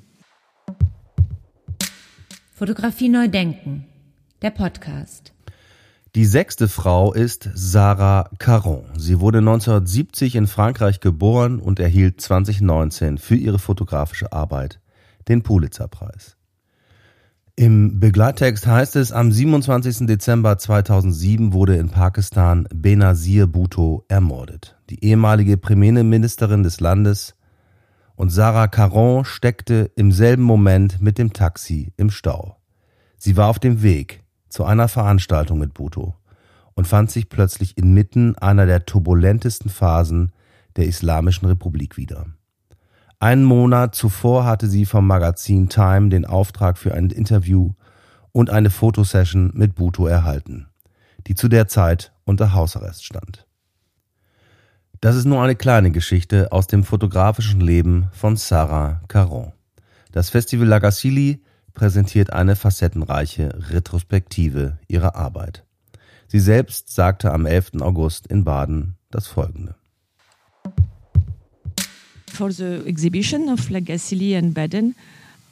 Fotografie 2.58 3.10
neu 3.10 3.28
denken. 3.28 3.84
Der 4.42 4.50
Podcast. 4.50 5.34
Die 6.16 6.24
sechste 6.24 6.70
Frau 6.70 7.12
ist 7.12 7.50
Sarah 7.54 8.30
Caron. 8.40 8.86
Sie 8.96 9.20
wurde 9.20 9.40
1970 9.40 10.36
in 10.38 10.48
Frankreich 10.48 11.02
geboren 11.02 11.60
und 11.60 11.82
erhielt 11.82 12.22
2019 12.22 13.18
für 13.18 13.36
ihre 13.36 13.60
fotografische 13.60 14.32
Arbeit 14.32 14.80
den 15.28 15.44
Pulitzerpreis. 15.44 16.35
Im 17.58 18.02
Begleittext 18.02 18.68
heißt 18.68 18.98
es, 18.98 19.14
am 19.14 19.32
27. 19.32 20.08
Dezember 20.08 20.58
2007 20.58 21.54
wurde 21.54 21.78
in 21.78 21.88
Pakistan 21.88 22.68
Benazir 22.76 23.48
Bhutto 23.48 24.04
ermordet. 24.10 24.78
Die 24.90 25.06
ehemalige 25.06 25.56
Premierministerin 25.56 26.64
des 26.64 26.82
Landes 26.82 27.34
und 28.18 28.30
Sarah 28.30 28.68
Caron 28.68 29.24
steckte 29.24 29.90
im 29.96 30.12
selben 30.12 30.44
Moment 30.44 31.00
mit 31.00 31.18
dem 31.18 31.32
Taxi 31.32 31.94
im 31.96 32.10
Stau. 32.10 32.58
Sie 33.18 33.38
war 33.38 33.48
auf 33.48 33.60
dem 33.60 33.82
Weg 33.82 34.26
zu 34.50 34.66
einer 34.66 34.90
Veranstaltung 34.90 35.58
mit 35.58 35.74
Bhutto 35.74 36.14
und 36.74 36.88
fand 36.88 37.10
sich 37.10 37.30
plötzlich 37.30 37.78
inmitten 37.78 38.38
einer 38.38 38.66
der 38.66 38.86
turbulentesten 38.86 39.72
Phasen 39.72 40.34
der 40.76 40.88
Islamischen 40.88 41.48
Republik 41.48 41.96
wieder. 41.96 42.26
Einen 43.26 43.44
Monat 43.44 43.96
zuvor 43.96 44.46
hatte 44.46 44.68
sie 44.68 44.86
vom 44.86 45.08
Magazin 45.08 45.68
Time 45.68 46.10
den 46.10 46.28
Auftrag 46.28 46.78
für 46.78 46.94
ein 46.94 47.10
Interview 47.10 47.72
und 48.32 48.52
eine 48.52 48.70
Fotosession 48.70 49.50
mit 49.56 49.74
Bhutto 49.74 50.06
erhalten, 50.06 50.68
die 51.26 51.34
zu 51.34 51.48
der 51.48 51.68
Zeit 51.68 52.14
unter 52.26 52.54
Hausarrest 52.54 53.04
stand. 53.04 53.48
Das 55.02 55.16
ist 55.16 55.26
nur 55.26 55.42
eine 55.42 55.56
kleine 55.56 55.90
Geschichte 55.90 56.52
aus 56.52 56.68
dem 56.68 56.84
fotografischen 56.84 57.62
Leben 57.62 58.10
von 58.12 58.36
Sarah 58.36 59.02
Caron. 59.08 59.54
Das 60.12 60.30
Festival 60.30 60.68
Lagassili 60.68 61.42
präsentiert 61.74 62.32
eine 62.32 62.56
facettenreiche 62.56 63.72
Retrospektive 63.72 64.78
ihrer 64.88 65.16
Arbeit. 65.16 65.66
Sie 66.28 66.40
selbst 66.40 66.94
sagte 66.94 67.32
am 67.32 67.48
11. 67.48 67.82
August 67.82 68.28
in 68.28 68.44
Baden 68.44 68.98
das 69.10 69.26
folgende. 69.26 69.74
For 72.36 72.52
the 72.52 72.84
exhibition 72.86 73.48
of 73.48 73.70
Lagassili 73.70 74.36
and 74.36 74.54
Baden, 74.54 74.94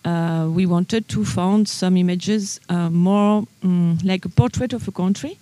uh, 0.03 0.49
we 0.51 0.65
wanted 0.65 1.07
to 1.07 1.23
find 1.23 1.65
some 1.65 1.95
images 1.95 2.59
uh, 2.67 2.89
more 2.89 3.47
um, 3.63 3.99
like 4.03 4.25
a 4.25 4.29
portrait 4.29 4.73
of 4.73 4.85
a 4.89 4.91
country 4.91 5.37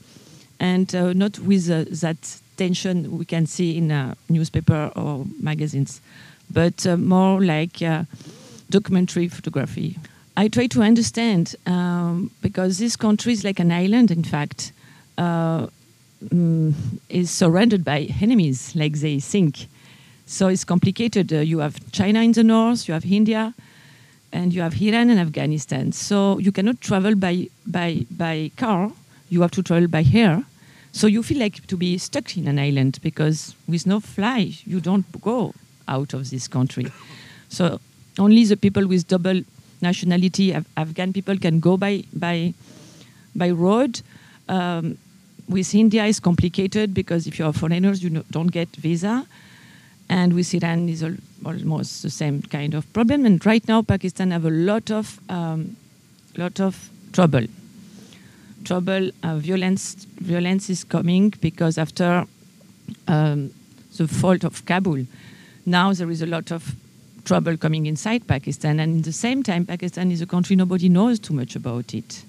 and 0.59 0.93
uh, 0.93 1.13
not 1.13 1.39
with 1.39 1.67
uh, 1.71 1.85
that 2.03 2.39
tension 2.57 3.17
we 3.17 3.25
can 3.25 3.47
see 3.47 3.75
in 3.75 3.89
a 3.89 4.15
newspaper 4.29 4.91
or 4.95 5.25
magazines, 5.41 5.99
but 6.51 6.85
uh, 6.85 6.95
more 6.95 7.41
like 7.41 7.81
uh, 7.81 8.03
documentary 8.69 9.27
photography. 9.27 9.97
I 10.37 10.47
try 10.47 10.67
to 10.67 10.83
understand 10.83 11.55
um, 11.65 12.29
because 12.43 12.77
this 12.77 12.95
country 12.95 13.33
is 13.33 13.43
like 13.43 13.59
an 13.59 13.71
island, 13.71 14.11
in 14.11 14.23
fact, 14.23 14.73
uh, 15.17 15.65
mm, 16.23 16.75
is 17.09 17.31
surrounded 17.31 17.83
by 17.83 18.09
enemies, 18.21 18.75
like 18.75 18.99
they 18.99 19.19
think. 19.19 19.65
So 20.31 20.47
it's 20.47 20.63
complicated. 20.63 21.33
Uh, 21.33 21.39
you 21.39 21.59
have 21.59 21.75
China 21.91 22.21
in 22.21 22.31
the 22.31 22.43
north, 22.43 22.87
you 22.87 22.93
have 22.93 23.05
India, 23.05 23.53
and 24.31 24.53
you 24.53 24.61
have 24.61 24.81
Iran 24.81 25.09
and 25.09 25.19
Afghanistan. 25.19 25.91
So 25.91 26.39
you 26.39 26.53
cannot 26.53 26.79
travel 26.79 27.15
by 27.15 27.49
by 27.67 28.05
by 28.17 28.49
car. 28.55 28.93
You 29.29 29.41
have 29.41 29.51
to 29.51 29.61
travel 29.61 29.89
by 29.89 30.05
air. 30.13 30.45
So 30.93 31.07
you 31.07 31.21
feel 31.21 31.37
like 31.39 31.67
to 31.67 31.75
be 31.75 31.97
stuck 31.97 32.37
in 32.37 32.47
an 32.47 32.59
island 32.59 32.99
because 33.01 33.55
with 33.67 33.85
no 33.85 33.99
fly, 33.99 34.53
you 34.65 34.79
don't 34.79 35.05
go 35.21 35.53
out 35.89 36.13
of 36.13 36.29
this 36.29 36.47
country. 36.47 36.87
So 37.49 37.81
only 38.17 38.45
the 38.45 38.55
people 38.55 38.87
with 38.87 39.09
double 39.09 39.41
nationality, 39.81 40.53
Af- 40.53 40.65
Afghan 40.77 41.11
people, 41.11 41.37
can 41.37 41.59
go 41.59 41.75
by 41.75 42.03
by 42.13 42.53
by 43.35 43.49
road. 43.51 44.01
Um, 44.47 44.97
with 45.49 45.75
India, 45.75 46.05
it's 46.05 46.21
complicated 46.21 46.93
because 46.93 47.27
if 47.27 47.37
you 47.37 47.45
are 47.45 47.51
foreigners, 47.53 48.01
you 48.01 48.09
no- 48.09 48.23
don't 48.31 48.51
get 48.51 48.69
visa. 48.77 49.25
And 50.11 50.33
with 50.33 50.53
Iran, 50.53 50.89
is 50.89 51.03
al- 51.03 51.15
almost 51.45 52.03
the 52.03 52.09
same 52.09 52.41
kind 52.41 52.73
of 52.73 52.91
problem. 52.93 53.25
And 53.25 53.43
right 53.45 53.65
now, 53.67 53.81
Pakistan 53.81 54.31
have 54.31 54.45
a 54.45 54.49
lot 54.49 54.91
of 54.91 55.19
um, 55.29 55.75
lot 56.37 56.59
of 56.59 56.89
trouble 57.13 57.47
trouble, 58.63 59.09
uh, 59.23 59.37
violence, 59.37 60.05
violence 60.19 60.69
is 60.69 60.83
coming 60.83 61.33
because 61.41 61.77
after 61.77 62.25
um, 63.07 63.51
the 63.97 64.07
fall 64.07 64.37
of 64.43 64.65
Kabul, 64.65 65.05
now 65.65 65.93
there 65.93 66.09
is 66.09 66.21
a 66.21 66.25
lot 66.25 66.51
of 66.51 66.75
trouble 67.25 67.57
coming 67.57 67.85
inside 67.85 68.27
Pakistan, 68.27 68.79
and 68.79 68.99
at 68.99 69.05
the 69.05 69.11
same 69.13 69.43
time, 69.43 69.65
Pakistan 69.65 70.11
is 70.11 70.21
a 70.21 70.25
country 70.25 70.55
nobody 70.55 70.89
knows 70.89 71.19
too 71.19 71.33
much 71.33 71.55
about 71.55 71.93
it. 71.93 72.23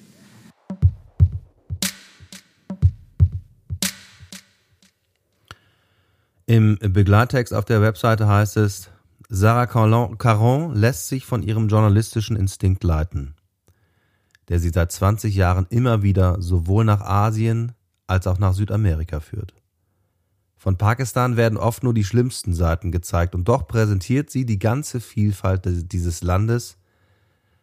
Im 6.52 6.76
Begleittext 6.78 7.54
auf 7.54 7.64
der 7.64 7.80
Webseite 7.80 8.28
heißt 8.28 8.58
es, 8.58 8.90
Sarah 9.30 9.64
Caron 9.64 10.74
lässt 10.74 11.08
sich 11.08 11.24
von 11.24 11.42
ihrem 11.42 11.68
journalistischen 11.68 12.36
Instinkt 12.36 12.84
leiten, 12.84 13.36
der 14.48 14.60
sie 14.60 14.68
seit 14.68 14.92
20 14.92 15.34
Jahren 15.34 15.66
immer 15.70 16.02
wieder 16.02 16.42
sowohl 16.42 16.84
nach 16.84 17.00
Asien 17.00 17.72
als 18.06 18.26
auch 18.26 18.38
nach 18.38 18.52
Südamerika 18.52 19.20
führt. 19.20 19.54
Von 20.58 20.76
Pakistan 20.76 21.38
werden 21.38 21.56
oft 21.56 21.84
nur 21.84 21.94
die 21.94 22.04
schlimmsten 22.04 22.52
Seiten 22.52 22.92
gezeigt 22.92 23.34
und 23.34 23.48
doch 23.48 23.66
präsentiert 23.66 24.28
sie 24.28 24.44
die 24.44 24.58
ganze 24.58 25.00
Vielfalt 25.00 25.62
dieses 25.64 26.22
Landes, 26.22 26.76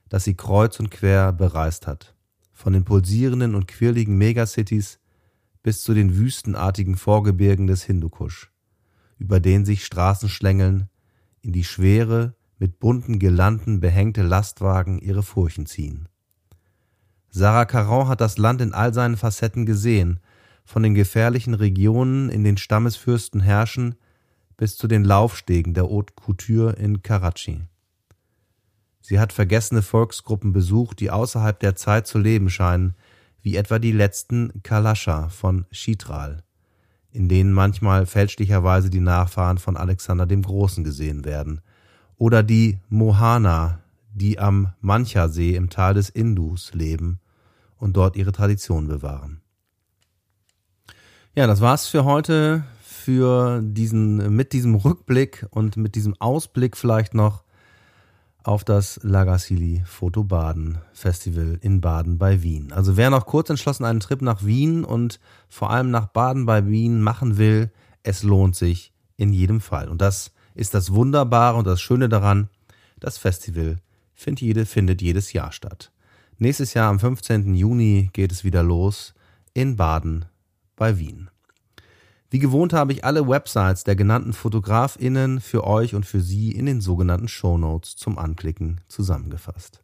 das 0.10 0.24
sie 0.24 0.34
kreuz 0.34 0.80
und 0.80 0.90
quer 0.90 1.32
bereist 1.32 1.86
hat. 1.86 2.16
Von 2.54 2.74
den 2.74 2.86
pulsierenden 2.86 3.54
und 3.54 3.68
quirligen 3.68 4.18
Megacities 4.18 4.98
bis 5.62 5.84
zu 5.84 5.94
den 5.94 6.18
wüstenartigen 6.18 6.96
Vorgebirgen 6.96 7.68
des 7.68 7.84
Hindukusch, 7.84 8.52
über 9.20 9.40
den 9.40 9.66
sich 9.66 9.86
Straßen 9.86 10.30
schlängeln, 10.30 10.90
in 11.42 11.54
die 11.54 11.64
schwere, 11.64 12.34
mit 12.58 12.80
bunten 12.80 13.20
Girlanden 13.20 13.80
behängte 13.80 14.24
Lastwagen 14.24 14.98
ihre 15.00 15.24
Furchen 15.24 15.66
ziehen. 15.66 16.10
Sarah 17.30 17.66
Caron 17.66 18.08
hat 18.08 18.22
das 18.22 18.38
Land 18.38 18.60
in 18.62 18.74
all 18.74 18.94
seinen 18.94 19.18
Facetten 19.18 19.66
gesehen, 19.66 20.20
von 20.66 20.84
den 20.84 20.96
gefährlichen 20.96 21.54
Regionen, 21.54 22.30
in 22.30 22.44
den 22.44 22.58
Stammesfürsten 22.58 23.42
herrschen, 23.42 23.96
bis 24.58 24.78
zu 24.78 24.88
den 24.88 25.04
Laufstegen 25.04 25.74
der 25.74 25.84
Haute 25.84 26.14
Couture 26.16 26.74
in 26.74 27.02
Karachi. 27.02 27.62
Sie 29.02 29.20
hat 29.20 29.32
vergessene 29.32 29.82
Volksgruppen 29.82 30.54
besucht, 30.54 31.00
die 31.00 31.12
außerhalb 31.12 31.60
der 31.60 31.76
Zeit 31.76 32.08
zu 32.08 32.20
leben 32.20 32.50
scheinen, 32.50 32.96
wie 33.42 33.56
etwa 33.56 33.80
die 33.80 33.94
letzten 33.94 34.62
Kalascha 34.64 35.30
von 35.30 35.66
Chitral, 35.72 36.44
in 37.12 37.28
denen 37.28 37.54
manchmal 37.54 38.06
fälschlicherweise 38.06 38.90
die 38.90 39.00
Nachfahren 39.00 39.58
von 39.58 39.78
Alexander 39.78 40.26
dem 40.26 40.44
Großen 40.44 40.84
gesehen 40.84 41.26
werden, 41.26 41.62
oder 42.18 42.44
die 42.44 42.80
Mohana, 42.90 43.80
die 44.14 44.40
am 44.40 44.74
Mancha-See 44.82 45.56
im 45.56 45.70
Tal 45.70 45.94
des 45.94 46.10
Indus 46.10 46.74
leben 46.74 47.20
und 47.78 47.96
dort 47.96 48.16
ihre 48.16 48.32
Tradition 48.32 48.88
bewahren. 48.88 49.42
Ja, 51.36 51.48
das 51.48 51.62
war's 51.62 51.88
für 51.88 52.04
heute, 52.04 52.64
für 52.82 53.62
diesen, 53.64 54.36
mit 54.36 54.52
diesem 54.52 54.76
Rückblick 54.76 55.46
und 55.52 55.78
mit 55.78 55.96
diesem 55.96 56.20
Ausblick 56.20 56.76
vielleicht 56.76 57.14
noch 57.14 57.44
auf 58.44 58.64
das 58.64 59.00
Lagassili 59.04 59.84
Foto 59.86 60.24
Baden 60.24 60.80
Festival 60.94 61.58
in 61.62 61.82
Baden 61.82 62.18
bei 62.18 62.42
Wien. 62.42 62.72
Also 62.72 62.98
wer 62.98 63.10
noch 63.10 63.26
kurz 63.26 63.50
entschlossen 63.50 63.86
einen 63.86 64.00
Trip 64.00 64.22
nach 64.22 64.46
Wien 64.46 64.84
und 64.84 65.20
vor 65.50 65.70
allem 65.70 65.92
nach 65.92 66.08
Baden 66.08 66.46
bei 66.46 66.66
Wien 66.66 67.02
machen 67.02 67.38
will, 67.38 67.72
es 68.04 68.24
lohnt 68.24 68.56
sich 68.56 68.94
in 69.18 69.34
jedem 69.34 69.62
Fall. 69.62 69.90
Und 69.90 70.02
das 70.02 70.32
ist 70.56 70.74
das 70.74 70.94
Wunderbare 70.94 71.58
und 71.58 71.68
das 71.68 71.82
Schöne 71.82 72.10
daran, 72.10 72.50
das 73.00 73.18
Festival 73.18 73.78
findet, 74.14 74.42
jede, 74.42 74.66
findet 74.66 75.02
jedes 75.02 75.34
Jahr 75.34 75.52
statt. 75.52 75.92
Nächstes 76.38 76.74
Jahr 76.74 76.90
am 76.90 77.00
15. 77.00 77.54
Juni 77.56 78.10
geht 78.14 78.32
es 78.32 78.44
wieder 78.44 78.64
los 78.64 79.14
in 79.54 79.76
Baden 79.76 80.26
bei 80.76 80.98
Wien. 80.98 81.30
Wie 82.32 82.40
gewohnt 82.40 82.74
habe 82.74 82.94
ich 82.94 83.04
alle 83.04 83.28
Websites 83.28 83.84
der 83.84 83.96
genannten 83.96 84.34
FotografInnen 84.34 85.40
für 85.40 85.66
euch 85.66 85.96
und 85.96 86.06
für 86.06 86.22
Sie 86.22 86.52
in 86.52 86.68
den 86.68 86.80
sogenannten 86.80 87.28
Shownotes 87.28 87.96
zum 87.96 88.20
Anklicken 88.20 88.82
zusammengefasst. 88.88 89.82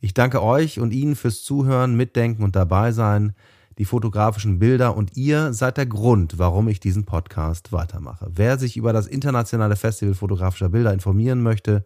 Ich 0.00 0.12
danke 0.12 0.42
euch 0.42 0.80
und 0.80 0.92
Ihnen 0.92 1.14
fürs 1.14 1.44
Zuhören, 1.44 1.96
Mitdenken 1.96 2.42
und 2.42 2.56
dabei 2.56 2.90
sein, 2.90 3.32
die 3.78 3.84
fotografischen 3.84 4.58
Bilder 4.58 4.96
und 4.96 5.16
ihr 5.16 5.52
seid 5.52 5.76
der 5.76 5.86
Grund, 5.86 6.40
warum 6.40 6.66
ich 6.66 6.80
diesen 6.80 7.04
Podcast 7.04 7.70
weitermache. 7.70 8.26
Wer 8.28 8.58
sich 8.58 8.76
über 8.76 8.92
das 8.92 9.06
internationale 9.06 9.76
Festival 9.76 10.14
fotografischer 10.14 10.70
Bilder 10.70 10.92
informieren 10.92 11.42
möchte, 11.42 11.84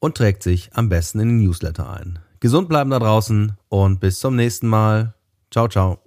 und 0.00 0.16
trägt 0.16 0.42
sich 0.42 0.70
am 0.74 0.88
besten 0.88 1.20
in 1.20 1.28
den 1.28 1.38
Newsletter 1.38 1.90
ein. 1.90 2.18
Gesund 2.40 2.68
bleiben 2.68 2.90
da 2.90 2.98
draußen 2.98 3.56
und 3.68 4.00
bis 4.00 4.20
zum 4.20 4.36
nächsten 4.36 4.68
Mal. 4.68 5.14
Ciao, 5.50 5.68
ciao. 5.68 5.98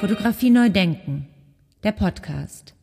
Fotografie 0.00 0.50
neu 0.50 0.70
denken. 0.70 1.26
Der 1.82 1.92
Podcast. 1.92 2.75